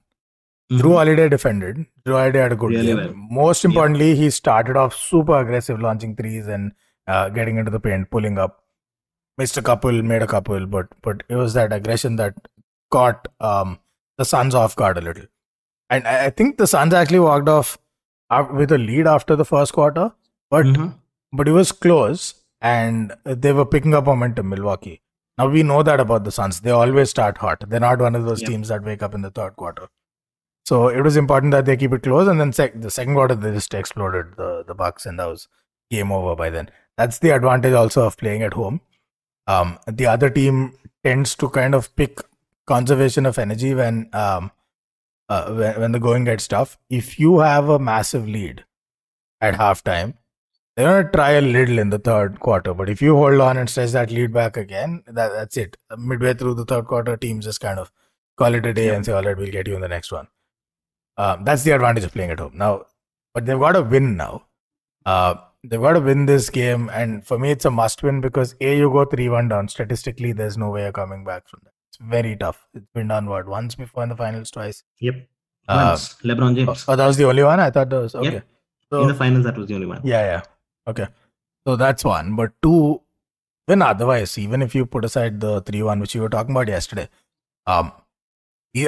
Jrue. 0.78 0.94
Holiday 0.94 1.28
defended. 1.28 1.84
Jrue 2.06 2.12
Holiday 2.12 2.38
had 2.40 2.52
a 2.52 2.56
good 2.56 2.70
Really 2.70 2.86
game. 2.86 2.96
well. 2.96 3.14
Most 3.14 3.64
importantly, 3.64 4.14
he 4.14 4.30
started 4.30 4.76
off 4.76 4.94
super 4.94 5.38
aggressive, 5.40 5.80
launching 5.80 6.14
threes 6.16 6.46
and 6.46 6.72
uh, 7.06 7.28
getting 7.28 7.56
into 7.56 7.70
the 7.70 7.80
paint, 7.80 8.10
pulling 8.10 8.38
up. 8.38 8.62
Missed 9.38 9.56
a 9.56 9.62
couple, 9.62 10.00
made 10.02 10.22
a 10.22 10.26
couple, 10.26 10.66
but 10.66 10.88
but 11.02 11.22
it 11.28 11.34
was 11.34 11.54
that 11.54 11.72
aggression 11.72 12.16
that 12.16 12.34
caught 12.90 13.26
um, 13.40 13.78
the 14.18 14.24
Suns 14.24 14.54
off 14.54 14.76
guard 14.76 14.98
a 14.98 15.00
little. 15.00 15.24
And 15.88 16.06
I, 16.06 16.26
I 16.26 16.30
think 16.30 16.58
the 16.58 16.66
Suns 16.66 16.92
actually 16.94 17.20
walked 17.20 17.48
off 17.48 17.78
af- 18.28 18.50
with 18.52 18.70
a 18.70 18.78
lead 18.78 19.06
after 19.06 19.34
the 19.36 19.44
first 19.46 19.72
quarter, 19.72 20.12
but 20.50 20.66
Mhm. 20.66 20.94
but 21.32 21.48
it 21.48 21.52
was 21.52 21.72
close. 21.72 22.34
and 22.68 23.12
they 23.24 23.52
were 23.58 23.64
picking 23.64 23.94
up 23.98 24.04
momentum. 24.04 24.50
Milwaukee. 24.50 25.00
Now 25.38 25.48
we 25.48 25.62
know 25.62 25.82
that 25.82 25.98
about 26.02 26.24
the 26.24 26.30
Suns. 26.30 26.60
They 26.60 26.70
always 26.78 27.08
start 27.08 27.38
hot. 27.38 27.64
They're 27.66 27.80
not 27.84 28.00
one 28.06 28.14
of 28.18 28.26
those 28.26 28.42
Yep. 28.42 28.50
teams 28.50 28.68
that 28.68 28.82
wake 28.88 29.02
up 29.06 29.14
in 29.14 29.22
the 29.22 29.30
third 29.30 29.54
quarter. 29.56 29.86
So 30.70 30.86
it 30.86 31.02
was 31.02 31.16
important 31.16 31.50
that 31.50 31.64
they 31.66 31.76
keep 31.76 31.92
it 31.92 32.04
close. 32.04 32.28
And 32.28 32.40
then 32.40 32.52
sec- 32.52 32.80
the 32.80 32.92
second 32.92 33.14
quarter, 33.14 33.34
they 33.34 33.50
just 33.52 33.74
exploded 33.74 34.36
the 34.36 34.50
the 34.66 34.74
Bucks, 34.82 35.04
and 35.04 35.18
that 35.18 35.26
was 35.26 35.48
game 35.90 36.12
over 36.12 36.36
by 36.40 36.48
then. 36.56 36.70
That's 36.96 37.18
the 37.18 37.30
advantage 37.30 37.72
also 37.72 38.04
of 38.06 38.16
playing 38.16 38.44
at 38.48 38.52
home. 38.52 38.80
Um, 39.48 39.80
the 39.88 40.06
other 40.06 40.30
team 40.30 40.78
tends 41.02 41.34
to 41.42 41.48
kind 41.48 41.74
of 41.74 41.90
pick 41.96 42.20
conservation 42.68 43.26
of 43.26 43.36
energy 43.46 43.74
when 43.74 43.98
um, 44.12 44.52
uh, 45.28 45.52
when, 45.60 45.80
when 45.80 45.92
the 45.98 45.98
going 46.08 46.30
gets 46.32 46.46
tough. 46.56 46.78
If 46.88 47.12
you 47.18 47.40
have 47.40 47.68
a 47.68 47.80
massive 47.90 48.28
lead 48.28 48.64
at 49.40 49.54
halftime, 49.66 50.14
they're 50.76 50.88
gonna 50.88 51.12
try 51.20 51.30
a 51.30 51.46
little 51.52 51.80
in 51.80 51.90
the 51.90 52.04
third 52.10 52.38
quarter. 52.48 52.74
But 52.74 52.88
if 52.96 53.02
you 53.02 53.16
hold 53.16 53.40
on 53.50 53.56
and 53.56 53.68
stretch 53.68 53.90
that 54.00 54.12
lead 54.12 54.32
back 54.32 54.56
again, 54.56 55.02
that, 55.08 55.32
that's 55.32 55.56
it. 55.56 55.78
Midway 55.98 56.34
through 56.34 56.54
the 56.54 56.64
third 56.74 56.84
quarter, 56.86 57.16
teams 57.16 57.44
just 57.54 57.60
kind 57.60 57.80
of 57.80 57.90
call 58.36 58.54
it 58.54 58.74
a 58.74 58.76
day 58.84 58.90
and 58.94 59.04
say, 59.04 59.12
"All 59.12 59.30
right, 59.30 59.36
we'll 59.36 59.58
get 59.58 59.66
you 59.66 59.74
in 59.74 59.88
the 59.88 59.96
next 59.96 60.12
one." 60.12 60.28
Um, 61.22 61.44
that's 61.44 61.62
the 61.64 61.72
advantage 61.72 62.04
of 62.04 62.12
playing 62.12 62.30
at 62.30 62.38
home 62.38 62.52
now. 62.54 62.84
But 63.34 63.46
they've 63.46 63.58
got 63.58 63.72
to 63.72 63.82
win 63.82 64.16
now. 64.16 64.46
Uh, 65.06 65.34
they've 65.62 65.80
got 65.80 65.92
to 65.94 66.00
win 66.00 66.26
this 66.26 66.48
game, 66.50 66.88
and 67.00 67.26
for 67.26 67.38
me, 67.38 67.50
it's 67.50 67.64
a 67.64 67.70
must-win 67.70 68.20
because 68.20 68.54
a 68.60 68.76
you 68.78 68.90
go 68.90 69.04
three-one 69.04 69.48
down. 69.48 69.68
Statistically, 69.68 70.32
there's 70.32 70.56
no 70.56 70.70
way 70.70 70.82
you're 70.82 70.92
coming 70.92 71.24
back 71.24 71.48
from 71.48 71.60
that. 71.64 71.72
It's 71.90 71.98
very 72.14 72.36
tough. 72.36 72.66
It's 72.74 72.86
been 72.94 73.08
done 73.08 73.26
what 73.26 73.46
once 73.46 73.74
before 73.74 74.02
in 74.02 74.08
the 74.08 74.16
finals, 74.16 74.50
twice. 74.50 74.82
Yep. 75.00 75.28
Uh, 75.68 75.86
Once, 75.90 76.14
LeBron 76.24 76.52
Oh, 76.52 76.54
James. 76.54 76.84
oh, 76.88 76.96
that 76.96 77.06
was 77.06 77.16
the 77.18 77.24
only 77.24 77.42
one. 77.44 77.60
I 77.60 77.70
thought 77.70 77.90
that 77.90 78.00
was 78.00 78.14
okay. 78.14 78.32
Yep. 78.32 78.46
So, 78.92 79.02
In 79.02 79.08
the 79.08 79.14
finals, 79.14 79.44
that 79.44 79.56
was 79.56 79.66
the 79.68 79.74
only 79.74 79.86
one. 79.86 80.00
yeah, 80.02 80.24
yeah. 80.32 80.42
Okay. 80.88 81.06
So 81.66 81.76
that's 81.76 82.04
one. 82.04 82.34
But 82.34 82.52
two, 82.62 83.02
then 83.68 83.82
otherwise, 83.82 84.36
even 84.38 84.62
if 84.62 84.74
you 84.74 84.86
put 84.86 85.04
aside 85.04 85.40
the 85.40 85.60
3 85.60 85.82
1, 85.82 86.00
which 86.00 86.14
you 86.14 86.22
were 86.22 86.28
talking 86.30 86.52
about 86.56 86.66
yesterday, 86.68 87.08
um, 87.66 87.92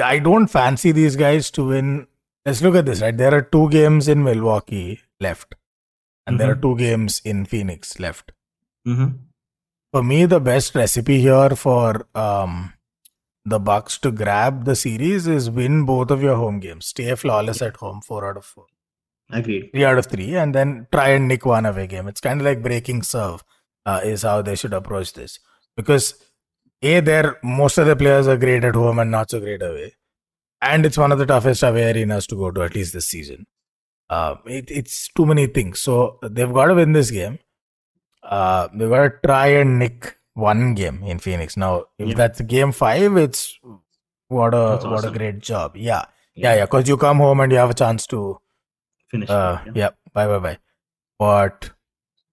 I 0.03 0.19
don't 0.19 0.47
fancy 0.47 0.91
these 0.91 1.15
guys 1.15 1.51
to 1.51 1.65
win. 1.67 2.07
Let's 2.45 2.61
look 2.61 2.75
at 2.75 2.85
this, 2.85 3.01
right? 3.01 3.15
There 3.15 3.33
are 3.33 3.41
two 3.41 3.69
games 3.69 4.07
in 4.07 4.23
Milwaukee 4.23 4.99
left, 5.19 5.55
and 6.27 6.39
there 6.39 6.51
are 6.51 6.55
two 6.55 6.75
games 6.75 7.21
in 7.23 7.45
Phoenix 7.45 7.99
left. 7.99 8.33
Mm-hmm. 8.85 9.17
For 9.93 10.03
me, 10.03 10.25
the 10.25 10.39
best 10.39 10.75
recipe 10.75 11.21
here 11.21 11.51
for 11.51 12.05
um, 12.13 12.73
the 13.45 13.59
Bucks 13.59 13.97
to 13.99 14.11
grab 14.11 14.65
the 14.65 14.75
series 14.75 15.27
is 15.27 15.49
win 15.49 15.85
both 15.85 16.11
of 16.11 16.21
your 16.21 16.35
home 16.35 16.59
games. 16.59 16.87
Stay 16.87 17.15
flawless 17.15 17.61
at 17.61 17.77
home, 17.77 18.01
four 18.01 18.29
out 18.29 18.37
of 18.37 18.45
four. 18.45 18.65
Agreed. 19.31 19.69
three 19.71 19.85
out 19.85 19.97
of 19.97 20.07
three, 20.07 20.35
and 20.35 20.53
then 20.53 20.87
try 20.91 21.09
and 21.09 21.27
nick 21.27 21.45
one 21.45 21.65
away 21.65 21.87
game. 21.87 22.07
It's 22.07 22.21
kind 22.21 22.41
of 22.41 22.45
like 22.45 22.61
breaking 22.61 23.03
serve, 23.03 23.43
uh, 23.85 24.01
is 24.03 24.23
how 24.23 24.41
they 24.41 24.55
should 24.55 24.73
approach 24.73 25.13
this. 25.13 25.39
Because 25.77 26.15
a, 26.81 26.99
there 26.99 27.39
most 27.41 27.77
of 27.77 27.87
the 27.87 27.95
players 27.95 28.27
are 28.27 28.37
great 28.37 28.63
at 28.63 28.75
home 28.75 28.99
and 28.99 29.09
not 29.09 29.31
so 29.31 29.39
great 29.39 29.61
away, 29.61 29.95
and 30.71 30.85
it's 30.85 30.97
one 30.97 31.11
of 31.11 31.19
the 31.19 31.25
toughest 31.25 31.63
away 31.63 31.91
arenas 31.91 32.27
to 32.27 32.35
go 32.35 32.51
to 32.51 32.61
at 32.63 32.75
least 32.75 32.93
this 32.93 33.07
season. 33.07 33.45
Uh, 34.09 34.35
it, 34.45 34.69
it's 34.69 35.09
too 35.15 35.25
many 35.25 35.47
things, 35.47 35.79
so 35.79 36.19
they've 36.21 36.53
got 36.53 36.65
to 36.67 36.75
win 36.75 36.91
this 36.93 37.09
game. 37.11 37.39
Uh, 38.21 38.67
they've 38.73 38.89
got 38.89 39.03
to 39.03 39.11
try 39.25 39.47
and 39.47 39.79
nick 39.79 40.17
one 40.33 40.73
game 40.75 41.01
in 41.03 41.19
Phoenix. 41.19 41.57
Now, 41.57 41.85
if 41.97 42.09
Yeah. 42.09 42.15
that's 42.15 42.41
game 42.41 42.71
five, 42.71 43.17
it's 43.17 43.57
what 44.27 44.53
a 44.53 44.57
That's 44.71 44.85
what 44.85 45.05
a 45.05 45.11
great 45.11 45.39
job. 45.39 45.75
Yeah, 45.75 46.05
yeah, 46.35 46.55
yeah. 46.55 46.65
Because 46.65 46.87
you 46.87 46.97
come 46.97 47.17
home 47.17 47.39
and 47.39 47.51
you 47.51 47.57
have 47.57 47.69
a 47.69 47.73
chance 47.73 48.05
to 48.07 48.39
Finish. 49.09 49.29
uh, 49.29 49.59
it, 49.65 49.75
yeah. 49.75 49.89
bye 50.13 50.27
bye 50.27 50.39
bye. 50.39 50.57
But 51.19 51.71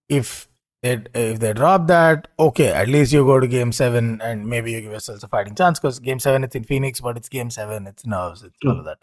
if 0.09 0.49
if 0.83 1.39
they 1.41 1.53
drop 1.53 1.87
that, 1.89 2.29
okay, 2.39 2.69
at 2.69 2.89
least 2.89 3.13
you 3.13 3.25
go 3.25 3.39
to 3.39 3.47
game 3.47 3.73
seven 3.73 4.21
and 4.23 4.47
maybe 4.47 4.73
you 4.73 4.81
give 4.81 4.91
yourselves 4.91 5.23
a 5.23 5.29
fighting 5.29 5.55
chance 5.55 5.79
because 5.79 5.99
game 5.99 6.19
seven 6.19 6.43
it's 6.43 6.57
in 6.57 6.65
Phoenix, 6.65 7.01
but 7.01 7.17
it's 7.17 7.29
game 7.29 7.51
seven, 7.51 7.87
it's 7.87 8.07
nerves, 8.07 8.43
it's 8.43 8.57
all 8.65 8.79
of 8.79 8.85
that. 8.87 8.99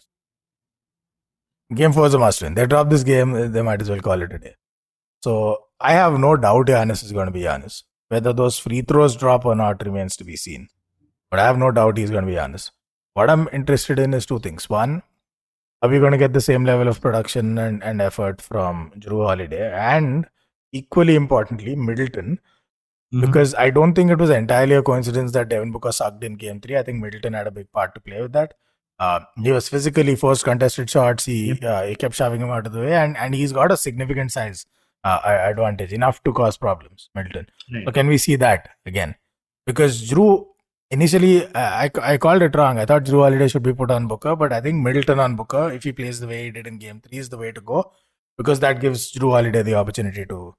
Game 1.74 1.92
four 1.92 2.06
is 2.06 2.14
a 2.14 2.18
must 2.18 2.42
win. 2.42 2.54
They 2.54 2.66
drop 2.66 2.88
this 2.88 3.04
game, 3.04 3.52
they 3.52 3.62
might 3.62 3.80
as 3.80 3.90
well 3.90 4.00
call 4.00 4.20
it 4.22 4.32
a 4.32 4.38
day. 4.38 4.54
So 5.22 5.64
I 5.80 5.92
have 5.92 6.18
no 6.18 6.36
doubt 6.36 6.66
Giannis 6.66 7.04
is 7.04 7.12
going 7.12 7.26
to 7.26 7.32
be 7.32 7.42
Giannis. 7.42 7.84
Whether 8.08 8.32
those 8.32 8.58
free 8.58 8.80
throws 8.80 9.14
drop 9.14 9.44
or 9.44 9.54
not 9.54 9.84
remains 9.84 10.16
to 10.16 10.24
be 10.24 10.34
seen. 10.34 10.68
But 11.30 11.40
I 11.40 11.44
have 11.44 11.58
no 11.58 11.70
doubt 11.70 11.98
he's 11.98 12.10
going 12.10 12.24
to 12.24 12.30
be 12.30 12.36
Giannis. 12.36 12.70
What 13.14 13.28
I'm 13.28 13.48
interested 13.52 13.98
in 13.98 14.14
is 14.14 14.24
two 14.24 14.38
things. 14.38 14.70
One, 14.70 15.02
are 15.82 15.88
we 15.88 15.98
going 15.98 16.12
to 16.12 16.18
get 16.18 16.32
the 16.32 16.40
same 16.40 16.64
level 16.64 16.88
of 16.88 17.00
production 17.00 17.58
and, 17.58 17.84
and 17.84 18.00
effort 18.00 18.40
from 18.40 18.92
Jrue 18.98 19.26
Holiday? 19.26 19.70
And 19.72 20.26
equally 20.72 21.14
importantly, 21.14 21.74
Middleton, 21.76 22.40
Mhm. 23.14 23.20
because 23.22 23.54
I 23.54 23.70
don't 23.70 23.94
think 23.94 24.10
it 24.10 24.18
was 24.18 24.30
entirely 24.30 24.74
a 24.74 24.82
coincidence 24.82 25.32
that 25.32 25.48
Devin 25.48 25.72
Booker 25.72 25.92
sucked 25.92 26.22
in 26.24 26.34
game 26.36 26.60
three. 26.60 26.76
I 26.76 26.82
think 26.82 27.00
Middleton 27.02 27.32
had 27.32 27.46
a 27.46 27.50
big 27.50 27.70
part 27.72 27.94
to 27.94 28.00
play 28.00 28.20
with 28.22 28.32
that. 28.32 28.54
Uh, 28.98 29.20
he 29.42 29.52
was 29.52 29.68
physically 29.68 30.16
forced 30.16 30.44
contested 30.44 30.90
shots. 30.90 31.24
He 31.24 31.52
uh, 31.62 31.84
he 31.86 31.94
kept 31.94 32.14
shoving 32.16 32.40
him 32.40 32.50
out 32.50 32.66
of 32.66 32.72
the 32.72 32.80
way, 32.80 32.94
and, 32.94 33.16
and 33.16 33.34
he's 33.34 33.52
got 33.52 33.70
a 33.72 33.76
significant 33.76 34.32
size 34.32 34.66
uh, 35.04 35.20
advantage, 35.24 35.92
enough 35.92 36.22
to 36.24 36.32
cause 36.32 36.56
problems. 36.58 37.08
Middleton. 37.14 37.46
Right. 37.72 37.84
So 37.86 37.92
can 37.92 38.08
we 38.08 38.18
see 38.18 38.36
that 38.36 38.70
again? 38.84 39.14
Because 39.66 40.10
Jrue 40.10 40.46
initially 40.90 41.46
uh, 41.46 41.50
I, 41.54 41.90
I 42.02 42.16
called 42.16 42.42
it 42.42 42.56
wrong. 42.56 42.78
I 42.78 42.84
thought 42.86 43.04
Jrue 43.04 43.22
Holiday 43.22 43.46
should 43.48 43.62
be 43.62 43.72
put 43.72 43.90
on 43.92 44.08
Booker, 44.08 44.34
but 44.34 44.52
I 44.52 44.60
think 44.60 44.82
Middleton 44.82 45.20
on 45.20 45.36
Booker, 45.36 45.70
if 45.70 45.84
he 45.84 45.92
plays 45.92 46.18
the 46.20 46.26
way 46.26 46.44
he 46.46 46.50
did 46.50 46.66
in 46.66 46.78
Game 46.78 47.00
Three, 47.00 47.18
is 47.18 47.28
the 47.28 47.38
way 47.38 47.52
to 47.52 47.60
go 47.60 47.92
because 48.38 48.60
that 48.60 48.80
gives 48.80 49.12
Jrue 49.12 49.32
Holiday 49.32 49.62
the 49.62 49.74
opportunity 49.74 50.24
to 50.26 50.54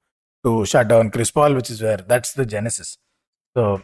to 0.46 0.66
shut 0.66 0.88
down 0.88 1.10
Chris 1.12 1.32
Paul, 1.32 1.54
which 1.56 1.70
is 1.70 1.82
where 1.82 1.98
that's 1.98 2.34
the 2.34 2.46
genesis. 2.46 2.98
So 3.58 3.82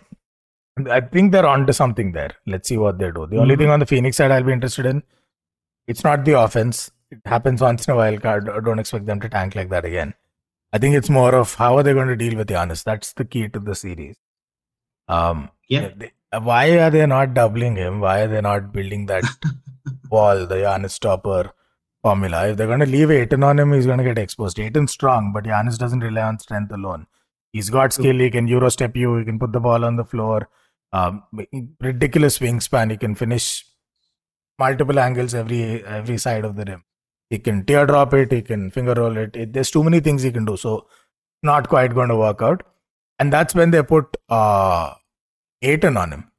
I 0.89 1.01
think 1.01 1.31
they're 1.31 1.45
onto 1.45 1.73
something 1.73 2.11
there. 2.13 2.31
Let's 2.47 2.69
see 2.69 2.77
what 2.77 2.97
they 2.99 3.11
do. 3.11 3.25
The 3.27 3.37
only 3.37 3.55
Mhm. 3.55 3.57
thing 3.59 3.69
on 3.71 3.79
the 3.81 3.85
Phoenix 3.85 4.17
side 4.17 4.31
I'll 4.31 4.43
be 4.43 4.53
interested 4.53 4.85
in, 4.85 5.03
it's 5.87 6.03
not 6.03 6.23
the 6.25 6.39
offense. 6.39 6.91
It 7.11 7.19
happens 7.25 7.61
once 7.61 7.87
in 7.87 7.93
a 7.93 7.97
while. 7.97 8.15
I 8.35 8.39
don't 8.39 8.79
expect 8.79 9.05
them 9.05 9.19
to 9.21 9.29
tank 9.29 9.55
like 9.55 9.69
that 9.69 9.85
again. 9.85 10.13
I 10.73 10.77
think 10.77 10.95
it's 10.95 11.09
more 11.09 11.33
of 11.35 11.55
how 11.55 11.77
are 11.77 11.83
they 11.83 11.93
going 11.93 12.07
to 12.07 12.15
deal 12.15 12.37
with 12.37 12.47
Giannis. 12.49 12.83
That's 12.83 13.13
the 13.13 13.25
key 13.25 13.47
to 13.49 13.59
the 13.59 13.75
series. 13.75 14.15
Um, 15.07 15.49
Yeah. 15.69 15.89
they- 15.95 16.13
why 16.49 16.77
are 16.79 16.89
they 16.89 17.05
not 17.05 17.33
doubling 17.33 17.75
him? 17.75 17.99
Why 17.99 18.21
are 18.21 18.27
they 18.27 18.41
not 18.41 18.71
building 18.73 19.05
that 19.07 19.23
wall, 20.09 20.45
the 20.45 20.55
Giannis 20.55 20.91
stopper 20.91 21.51
formula? 22.05 22.47
If 22.49 22.57
they're 22.57 22.71
going 22.73 22.85
to 22.85 22.93
leave 22.95 23.11
Ayton 23.11 23.43
on 23.43 23.59
him, 23.59 23.73
he's 23.73 23.85
going 23.91 23.97
to 24.03 24.09
get 24.09 24.17
exposed. 24.23 24.59
Ayton's 24.59 24.91
strong, 24.91 25.31
but 25.33 25.45
Giannis 25.51 25.77
doesn't 25.83 26.07
rely 26.07 26.23
on 26.31 26.39
strength 26.39 26.71
alone. 26.79 27.07
He's 27.51 27.69
got 27.69 27.93
skill. 27.93 28.19
He 28.25 28.29
can 28.29 28.47
euro 28.47 28.69
step 28.69 28.95
you. 28.95 29.15
He 29.17 29.25
can 29.25 29.39
put 29.39 29.53
the 29.53 29.61
ball 29.67 29.85
on 29.85 29.95
the 29.95 30.05
floor. 30.13 30.49
Um, 30.91 31.23
ridiculous 31.81 32.39
wingspan. 32.39 32.91
He 32.91 32.97
can 32.97 33.15
finish 33.15 33.65
multiple 34.59 34.99
angles 34.99 35.33
every 35.33 35.63
every 35.85 36.17
side 36.17 36.45
of 36.49 36.55
the 36.57 36.65
rim. 36.65 36.83
He 37.29 37.39
can 37.39 37.65
teardrop 37.65 38.13
it. 38.13 38.31
He 38.31 38.41
can 38.41 38.69
finger 38.71 38.93
roll 38.93 39.17
it. 39.23 39.35
it. 39.35 39.53
There's 39.53 39.71
too 39.71 39.83
many 39.83 39.99
things 39.99 40.23
he 40.23 40.31
can 40.37 40.45
do. 40.51 40.57
So 40.57 40.87
not 41.43 41.69
quite 41.69 41.95
going 41.99 42.09
to 42.09 42.15
work 42.15 42.41
out. 42.41 42.63
And 43.19 43.31
that's 43.31 43.55
when 43.55 43.71
they 43.71 43.83
put 43.83 44.17
uh, 44.29 44.93
Ayton 45.61 45.97
on 45.97 46.11
him. 46.11 46.31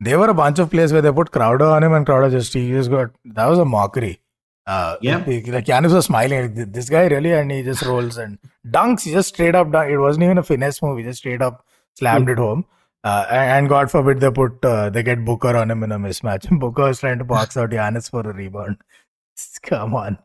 There 0.00 0.18
were 0.18 0.30
a 0.30 0.34
bunch 0.34 0.58
of 0.58 0.70
plays 0.70 0.92
where 0.92 1.02
they 1.02 1.12
put 1.12 1.30
Crowder 1.32 1.64
on 1.64 1.82
him, 1.82 1.92
and 1.92 2.06
Crowder 2.06 2.30
just 2.30 2.52
he 2.52 2.70
just 2.70 2.90
got 2.90 3.10
that 3.24 3.46
was 3.46 3.58
a 3.58 3.64
mockery. 3.64 4.20
Uh, 4.68 4.96
Yeah. 5.00 5.16
like 5.26 5.64
Giannis 5.68 5.94
was 5.94 6.04
smiling 6.06 6.54
like 6.56 6.72
this 6.72 6.88
guy 6.90 7.06
really, 7.06 7.32
and 7.32 7.50
he 7.50 7.62
just 7.62 7.82
rolls 7.90 8.18
and 8.18 8.38
dunks. 8.78 9.02
He 9.02 9.12
just 9.12 9.30
straight 9.34 9.54
up 9.54 9.72
dunk. 9.72 9.90
It 9.90 9.98
wasn't 9.98 10.24
even 10.24 10.38
a 10.38 10.42
finesse 10.42 10.82
move. 10.82 10.98
He 10.98 11.04
just 11.04 11.20
straight 11.20 11.40
up 11.42 11.64
slammed 11.94 12.28
it 12.28 12.38
home. 12.38 12.64
Uh, 13.04 13.26
and, 13.30 13.50
and 13.52 13.68
God 13.68 13.90
forbid 13.90 14.20
they 14.20 14.30
put 14.30 14.64
uh, 14.64 14.90
they 14.90 15.02
get 15.02 15.24
Booker 15.24 15.56
on 15.56 15.70
him 15.70 15.82
in 15.84 15.92
a 15.92 15.98
mismatch. 15.98 16.46
Booker 16.64 16.88
is 16.90 17.00
trying 17.00 17.18
to 17.18 17.24
box 17.24 17.56
out 17.56 17.70
Giannis 17.70 18.10
for 18.10 18.20
a 18.20 18.32
rebound. 18.34 18.76
Come 19.62 19.94
on. 19.94 20.18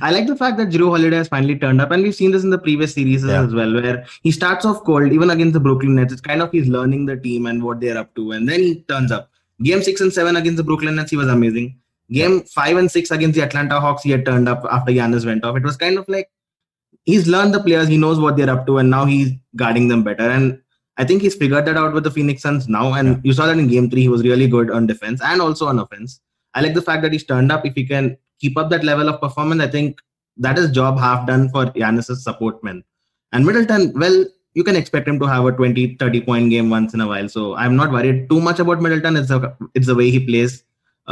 I 0.00 0.10
like 0.12 0.26
the 0.26 0.36
fact 0.36 0.56
that 0.58 0.68
Jrue 0.68 0.90
Holiday 0.96 1.16
has 1.16 1.28
finally 1.28 1.58
turned 1.58 1.80
up, 1.80 1.90
and 1.90 2.02
we've 2.02 2.14
seen 2.14 2.30
this 2.30 2.44
in 2.44 2.50
the 2.50 2.58
previous 2.58 2.94
series 2.94 3.24
Yeah. 3.24 3.42
as 3.44 3.52
well, 3.54 3.72
where 3.74 4.04
he 4.22 4.30
starts 4.30 4.64
off 4.64 4.82
cold, 4.84 5.12
even 5.12 5.30
against 5.30 5.52
the 5.54 5.60
Brooklyn 5.60 5.94
Nets. 5.96 6.12
It's 6.12 6.22
kind 6.22 6.40
of 6.42 6.50
he's 6.52 6.68
learning 6.68 7.06
the 7.06 7.16
team 7.16 7.46
and 7.46 7.62
what 7.62 7.80
they're 7.80 7.98
up 7.98 8.14
to, 8.14 8.32
and 8.32 8.48
then 8.48 8.60
he 8.60 8.82
turns 8.82 9.12
up. 9.12 9.30
Game 9.62 9.82
six 9.82 10.00
and 10.00 10.12
seven 10.12 10.36
against 10.36 10.56
the 10.56 10.64
Brooklyn 10.64 10.96
Nets, 10.96 11.10
he 11.10 11.16
was 11.18 11.28
amazing. 11.28 11.79
Game 12.10 12.42
five 12.42 12.76
and 12.76 12.90
six 12.90 13.10
against 13.10 13.36
the 13.36 13.42
Atlanta 13.44 13.78
Hawks, 13.80 14.02
he 14.02 14.10
had 14.10 14.24
turned 14.24 14.48
up 14.48 14.64
after 14.70 14.92
Giannis 14.92 15.24
went 15.24 15.44
off. 15.44 15.56
It 15.56 15.62
was 15.62 15.76
kind 15.76 15.96
of 15.98 16.08
like 16.08 16.28
he's 17.04 17.26
learned 17.28 17.54
the 17.54 17.60
players, 17.62 17.88
he 17.88 17.96
knows 17.96 18.18
what 18.18 18.36
they're 18.36 18.50
up 18.50 18.66
to, 18.66 18.78
and 18.78 18.90
now 18.90 19.04
he's 19.04 19.30
guarding 19.56 19.88
them 19.88 20.02
better. 20.02 20.28
And 20.28 20.60
I 20.96 21.04
think 21.04 21.22
he's 21.22 21.34
figured 21.34 21.64
that 21.66 21.76
out 21.76 21.94
with 21.94 22.04
the 22.04 22.10
Phoenix 22.10 22.42
Suns 22.42 22.68
now. 22.68 22.92
And 22.94 23.08
Yeah. 23.08 23.20
you 23.24 23.32
saw 23.32 23.46
that 23.46 23.58
in 23.58 23.68
game 23.68 23.88
three, 23.90 24.02
he 24.02 24.08
was 24.08 24.22
really 24.22 24.48
good 24.48 24.70
on 24.70 24.86
defense 24.86 25.20
and 25.22 25.40
also 25.40 25.66
on 25.66 25.78
offense. 25.78 26.20
I 26.54 26.60
like 26.62 26.74
the 26.74 26.82
fact 26.82 27.02
that 27.02 27.12
he's 27.12 27.24
turned 27.24 27.52
up. 27.52 27.64
If 27.64 27.74
he 27.74 27.86
can 27.86 28.16
keep 28.40 28.58
up 28.58 28.70
that 28.70 28.84
level 28.84 29.08
of 29.08 29.20
performance, 29.20 29.62
I 29.62 29.68
think 29.68 30.00
that 30.36 30.58
is 30.58 30.70
job 30.70 30.98
half 30.98 31.26
done 31.26 31.48
for 31.50 31.66
Giannis's 31.66 32.24
support 32.24 32.62
men. 32.64 32.82
And 33.32 33.46
Middleton, 33.46 33.92
well, 33.94 34.24
you 34.54 34.64
can 34.64 34.74
expect 34.74 35.06
him 35.06 35.20
to 35.20 35.26
have 35.26 35.44
a 35.44 35.52
20, 35.52 35.94
30 35.94 36.20
point 36.22 36.50
game 36.50 36.70
once 36.70 36.92
in 36.92 37.00
a 37.00 37.06
while. 37.06 37.28
So 37.28 37.54
I'm 37.54 37.76
not 37.76 37.92
worried 37.92 38.28
too 38.28 38.40
much 38.40 38.58
about 38.58 38.82
Middleton. 38.82 39.16
It's 39.16 39.28
the, 39.28 39.54
it's 39.74 39.86
the 39.86 39.94
way 39.94 40.10
he 40.10 40.18
plays, 40.26 40.64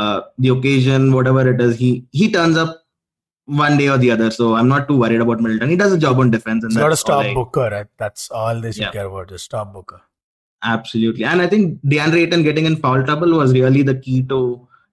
uh, 0.02 0.18
the 0.44 0.50
occasion, 0.56 1.12
whatever 1.18 1.42
it 1.52 1.61
is. 1.66 1.76
He 1.84 1.90
he 2.20 2.30
turns 2.37 2.56
up 2.64 2.74
one 3.62 3.76
day 3.80 3.88
or 3.94 3.98
the 4.04 4.11
other. 4.16 4.30
So 4.38 4.48
I'm 4.61 4.68
not 4.74 4.88
too 4.88 4.98
worried 5.04 5.20
about 5.26 5.40
Middleton. 5.46 5.70
He 5.74 5.80
does 5.84 5.92
a 5.98 5.98
job 6.06 6.18
on 6.24 6.30
defense, 6.37 6.64
and 6.64 6.72
It's 6.72 6.78
got 6.82 6.84
to 6.84 6.90
that's 6.96 7.02
all 7.08 7.22
stop 7.22 7.26
I- 7.32 7.34
Booker. 7.40 7.68
Right? 7.76 7.87
That's 8.04 8.30
all 8.42 8.61
they 8.66 8.72
should 8.76 8.82
Yeah. 8.88 8.92
care 8.98 9.06
about. 9.12 9.28
Just 9.37 9.46
stop 9.52 9.72
Booker. 9.78 10.00
Absolutely. 10.62 11.24
And 11.24 11.40
I 11.40 11.46
think 11.46 11.80
DeAndre 11.84 12.22
Ayton 12.26 12.42
getting 12.42 12.66
in 12.66 12.76
foul 12.76 13.02
trouble 13.04 13.37
was 13.42 13.52
really 13.52 13.82
the 13.82 13.94
key 13.94 14.22
to 14.24 14.38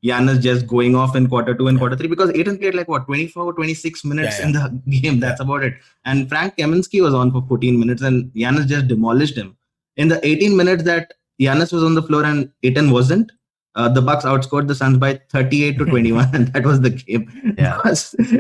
Giannis 0.08 0.40
just 0.42 0.68
going 0.68 0.96
off 0.96 1.16
in 1.16 1.28
quarter 1.28 1.54
two 1.56 1.68
and 1.68 1.80
quarter 1.80 1.96
three 1.96 2.08
because 2.08 2.30
Ayton 2.36 2.58
played 2.60 2.76
like 2.76 2.88
what 2.88 3.06
24, 3.08 3.54
26 3.54 4.06
minutes 4.06 4.40
Yeah, 4.40 4.46
in 4.46 4.52
the 4.54 4.64
game. 4.98 5.20
That's 5.20 5.42
about 5.46 5.64
it. 5.64 5.74
And 6.06 6.30
Frank 6.30 6.58
Kaminsky 6.58 7.02
was 7.02 7.16
on 7.16 7.32
for 7.32 7.44
14 7.48 7.80
minutes 7.80 8.04
and 8.04 8.32
Giannis 8.36 8.68
just 8.68 8.88
demolished 8.88 9.36
him. 9.36 9.58
In 9.98 10.08
the 10.08 10.20
18 10.26 10.56
minutes 10.56 10.84
that 10.84 11.14
Giannis 11.42 11.74
was 11.74 11.84
on 11.84 11.96
the 11.96 12.04
floor 12.04 12.24
and 12.26 12.52
Ayton 12.62 12.92
wasn't, 12.92 13.32
uh, 13.76 13.90
the 13.90 14.02
Bucks 14.02 14.24
outscored 14.26 14.68
the 14.68 14.76
Suns 14.76 14.98
by 14.98 15.20
38 15.30 15.78
to 15.80 15.86
21, 15.94 16.30
and 16.34 16.48
that 16.54 16.66
was 16.66 16.82
the 16.82 16.90
game. 16.92 17.56
Yeah. 17.58 17.80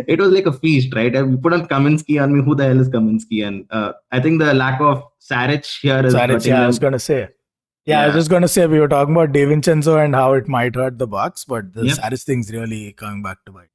It 0.07 0.19
was 0.19 0.31
like 0.31 0.45
a 0.45 0.53
feast, 0.53 0.93
right? 0.95 1.15
And 1.15 1.31
we 1.31 1.37
put 1.37 1.53
on 1.53 1.67
Kaminsky 1.67 2.21
on 2.21 2.33
me. 2.35 2.43
Who 2.43 2.55
the 2.55 2.65
hell 2.65 2.79
is 2.79 2.89
Kaminsky? 2.89 3.45
And 3.47 3.65
uh, 3.69 3.93
I 4.11 4.19
think 4.21 4.39
the 4.39 4.53
lack 4.53 4.79
of 4.81 5.03
Saric 5.21 5.65
here 5.81 6.05
is 6.05 6.13
Saric, 6.13 6.45
yeah, 6.45 6.63
I 6.63 6.67
was 6.67 6.79
gonna 6.79 6.99
say. 6.99 7.29
Yeah, 7.85 8.01
I 8.01 8.05
was 8.07 8.15
just 8.15 8.29
gonna 8.29 8.47
say 8.47 8.65
we 8.65 8.79
were 8.79 8.87
talking 8.87 9.13
about 9.15 9.31
DiVincenzo 9.31 10.03
and 10.03 10.15
how 10.15 10.33
it 10.33 10.47
might 10.47 10.75
hurt 10.75 10.97
the 10.97 11.05
Bucks, 11.07 11.45
but 11.45 11.71
the 11.73 11.85
Yep. 11.85 11.97
Saric 11.97 12.23
thing's 12.23 12.51
really 12.51 12.93
coming 12.93 13.21
back 13.21 13.37
to 13.45 13.51
bite. 13.51 13.67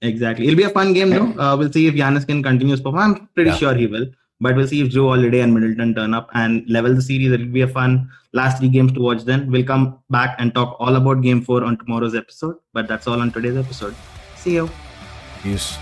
Exactly. 0.00 0.46
It'll 0.46 0.56
be 0.56 0.62
a 0.62 0.70
fun 0.70 0.92
game 0.92 1.10
though. 1.10 1.32
Uh, 1.42 1.56
we'll 1.56 1.72
see 1.72 1.86
if 1.88 1.94
Giannis 1.94 2.26
can 2.26 2.42
continue 2.42 2.70
his 2.72 2.80
performance. 2.80 3.18
I'm 3.20 3.28
pretty 3.34 3.50
Yeah. 3.50 3.56
sure 3.56 3.74
he 3.74 3.86
will. 3.86 4.06
But 4.40 4.54
we'll 4.54 4.68
see 4.68 4.80
if 4.82 4.92
Jrue 4.92 5.08
Holiday 5.08 5.40
and 5.40 5.52
Middleton 5.52 5.94
turn 5.94 6.14
up 6.14 6.30
and 6.32 6.64
level 6.68 6.94
the 6.94 7.02
series. 7.02 7.32
It'll 7.32 7.46
be 7.46 7.62
a 7.62 7.68
fun 7.68 8.10
last 8.32 8.58
three 8.58 8.68
games 8.68 8.92
to 8.92 9.00
watch 9.00 9.24
then. 9.24 9.50
We'll 9.50 9.64
come 9.64 9.98
back 10.10 10.36
and 10.38 10.54
talk 10.54 10.76
all 10.78 10.94
about 10.94 11.22
game 11.22 11.42
four 11.42 11.64
on 11.64 11.76
tomorrow's 11.78 12.14
episode. 12.14 12.56
But 12.72 12.86
that's 12.86 13.06
all 13.08 13.20
on 13.20 13.32
today's 13.32 13.56
episode. 13.56 13.94
See 14.36 14.54
you. 14.54 14.70
Peace. 15.42 15.76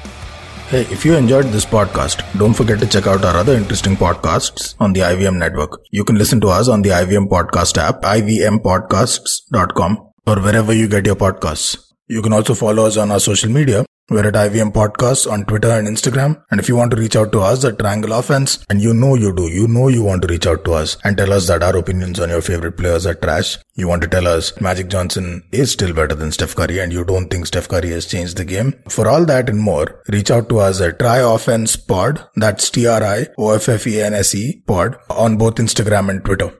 Hey, 0.68 0.80
if 0.90 1.04
you 1.04 1.14
enjoyed 1.14 1.46
this 1.46 1.64
podcast, 1.64 2.24
don't 2.38 2.54
forget 2.54 2.80
to 2.80 2.86
check 2.86 3.06
out 3.06 3.24
our 3.24 3.36
other 3.36 3.52
interesting 3.54 3.94
podcasts 3.94 4.74
on 4.80 4.92
the 4.94 5.00
IVM 5.00 5.36
network. 5.38 5.80
You 5.92 6.02
can 6.02 6.16
listen 6.16 6.40
to 6.40 6.48
us 6.48 6.68
on 6.68 6.82
the 6.82 6.88
IVM 6.88 7.28
podcast 7.28 7.78
app, 7.78 8.02
ivmpodcasts.com, 8.02 9.98
or 10.26 10.40
wherever 10.40 10.72
you 10.72 10.88
get 10.88 11.06
your 11.06 11.14
podcasts. 11.14 11.92
You 12.08 12.20
can 12.20 12.32
also 12.32 12.54
follow 12.54 12.86
us 12.86 12.96
on 12.96 13.12
our 13.12 13.20
social 13.20 13.50
media. 13.50 13.84
We're 14.08 14.28
at 14.28 14.34
IVM 14.34 14.70
Podcasts 14.72 15.28
on 15.28 15.44
Twitter 15.46 15.68
and 15.68 15.88
Instagram. 15.88 16.40
And 16.52 16.60
if 16.60 16.68
you 16.68 16.76
want 16.76 16.92
to 16.92 16.96
reach 16.96 17.16
out 17.16 17.32
to 17.32 17.40
us 17.40 17.64
at 17.64 17.80
Triangle 17.80 18.12
Offense, 18.12 18.64
and 18.70 18.80
you 18.80 18.94
know 18.94 19.16
you 19.16 19.34
do, 19.34 19.48
you 19.48 19.66
know 19.66 19.88
you 19.88 20.04
want 20.04 20.22
to 20.22 20.28
reach 20.28 20.46
out 20.46 20.64
to 20.66 20.74
us 20.74 20.96
and 21.02 21.16
tell 21.16 21.32
us 21.32 21.48
that 21.48 21.64
our 21.64 21.76
opinions 21.76 22.20
on 22.20 22.28
your 22.28 22.40
favorite 22.40 22.76
players 22.76 23.04
are 23.04 23.14
trash. 23.14 23.58
You 23.74 23.88
want 23.88 24.02
to 24.02 24.08
tell 24.08 24.28
us 24.28 24.60
Magic 24.60 24.86
Johnson 24.86 25.42
is 25.50 25.72
still 25.72 25.92
better 25.92 26.14
than 26.14 26.30
Steph 26.30 26.54
Curry 26.54 26.78
and 26.78 26.92
you 26.92 27.04
don't 27.04 27.28
think 27.28 27.48
Steph 27.48 27.66
Curry 27.66 27.90
has 27.90 28.06
changed 28.06 28.36
the 28.36 28.44
game. 28.44 28.74
For 28.88 29.08
all 29.08 29.24
that 29.24 29.48
and 29.48 29.58
more, 29.58 30.00
reach 30.06 30.30
out 30.30 30.48
to 30.50 30.60
us 30.60 30.80
at 30.80 31.00
Try 31.00 31.16
Offense 31.16 31.74
Pod. 31.74 32.24
That's 32.36 32.70
T-R-I-O-F-F-E-N-S-E 32.70 34.38
E 34.38 34.62
pod 34.68 34.98
on 35.10 35.36
both 35.36 35.56
Instagram 35.56 36.10
and 36.10 36.24
Twitter. 36.24 36.52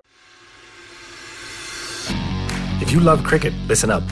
If 2.83 2.91
you 2.91 2.99
love 2.99 3.23
cricket, 3.23 3.55
listen 3.69 3.93
up. 3.93 4.03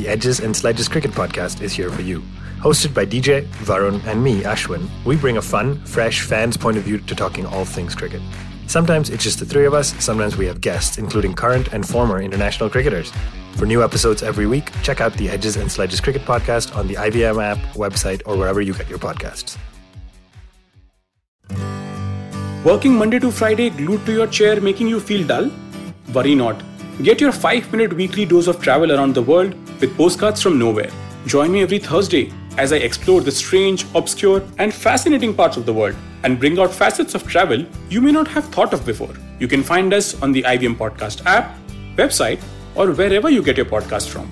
The 0.00 0.08
Edges 0.08 0.40
and 0.40 0.56
Sledges 0.56 0.88
Cricket 0.88 1.10
Podcast 1.10 1.60
is 1.60 1.74
here 1.74 1.90
for 1.90 2.00
you. 2.00 2.22
Hosted 2.60 2.94
by 2.94 3.04
DJ, 3.04 3.46
Varun, 3.68 4.02
and 4.06 4.24
me, 4.24 4.40
Ashwin, 4.44 4.88
we 5.04 5.14
bring 5.14 5.36
a 5.36 5.42
fun, 5.42 5.78
fresh 5.84 6.22
fan's 6.22 6.56
point 6.56 6.78
of 6.78 6.84
view 6.84 6.96
to 7.00 7.14
talking 7.14 7.44
all 7.44 7.66
things 7.66 7.94
cricket. 7.94 8.22
Sometimes 8.66 9.10
it's 9.10 9.22
just 9.22 9.40
the 9.40 9.44
three 9.44 9.66
of 9.66 9.74
us, 9.74 9.92
sometimes 10.02 10.38
we 10.38 10.46
have 10.46 10.62
guests, 10.62 10.96
including 10.96 11.34
current 11.34 11.74
and 11.74 11.86
former 11.86 12.22
international 12.22 12.70
cricketers. 12.70 13.12
For 13.56 13.66
new 13.66 13.84
episodes 13.84 14.22
every 14.22 14.46
week, 14.46 14.72
check 14.82 15.02
out 15.02 15.12
the 15.18 15.28
Edges 15.28 15.56
and 15.56 15.70
Sledges 15.70 16.00
Cricket 16.00 16.22
Podcast 16.22 16.74
on 16.74 16.88
the 16.88 16.94
IVM 16.94 17.42
app, 17.44 17.58
website, 17.74 18.22
or 18.24 18.38
wherever 18.38 18.62
you 18.62 18.72
get 18.72 18.88
your 18.88 18.98
podcasts. 18.98 19.58
Working 22.64 22.94
Monday 22.94 23.18
to 23.18 23.30
Friday 23.30 23.68
glued 23.68 24.06
to 24.06 24.14
your 24.14 24.28
chair 24.28 24.62
making 24.62 24.88
you 24.88 24.98
feel 24.98 25.26
dull? 25.26 25.50
Worry 26.14 26.34
not. 26.34 26.62
Get 27.02 27.20
your 27.20 27.32
5 27.32 27.70
minute 27.70 27.92
weekly 27.92 28.24
dose 28.24 28.46
of 28.46 28.62
travel 28.62 28.92
around 28.92 29.14
the 29.14 29.22
world 29.22 29.54
with 29.80 29.96
postcards 29.96 30.42
from 30.42 30.58
nowhere. 30.58 30.90
Join 31.26 31.52
me 31.52 31.62
every 31.62 31.78
Thursday 31.78 32.32
as 32.58 32.72
I 32.72 32.76
explore 32.76 33.20
the 33.20 33.30
strange, 33.30 33.86
obscure, 33.94 34.42
and 34.58 34.72
fascinating 34.72 35.34
parts 35.34 35.56
of 35.56 35.66
the 35.66 35.72
world 35.72 35.96
and 36.22 36.38
bring 36.38 36.58
out 36.58 36.72
facets 36.72 37.14
of 37.14 37.26
travel 37.26 37.64
you 37.88 38.00
may 38.00 38.12
not 38.12 38.28
have 38.28 38.44
thought 38.46 38.72
of 38.72 38.84
before. 38.84 39.14
You 39.38 39.48
can 39.48 39.62
find 39.62 39.94
us 39.94 40.20
on 40.22 40.32
the 40.32 40.42
IVM 40.42 40.76
Podcast 40.76 41.24
app, 41.24 41.56
website, 41.96 42.42
or 42.74 42.90
wherever 42.92 43.30
you 43.30 43.42
get 43.42 43.56
your 43.56 43.66
podcast 43.66 44.08
from. 44.08 44.30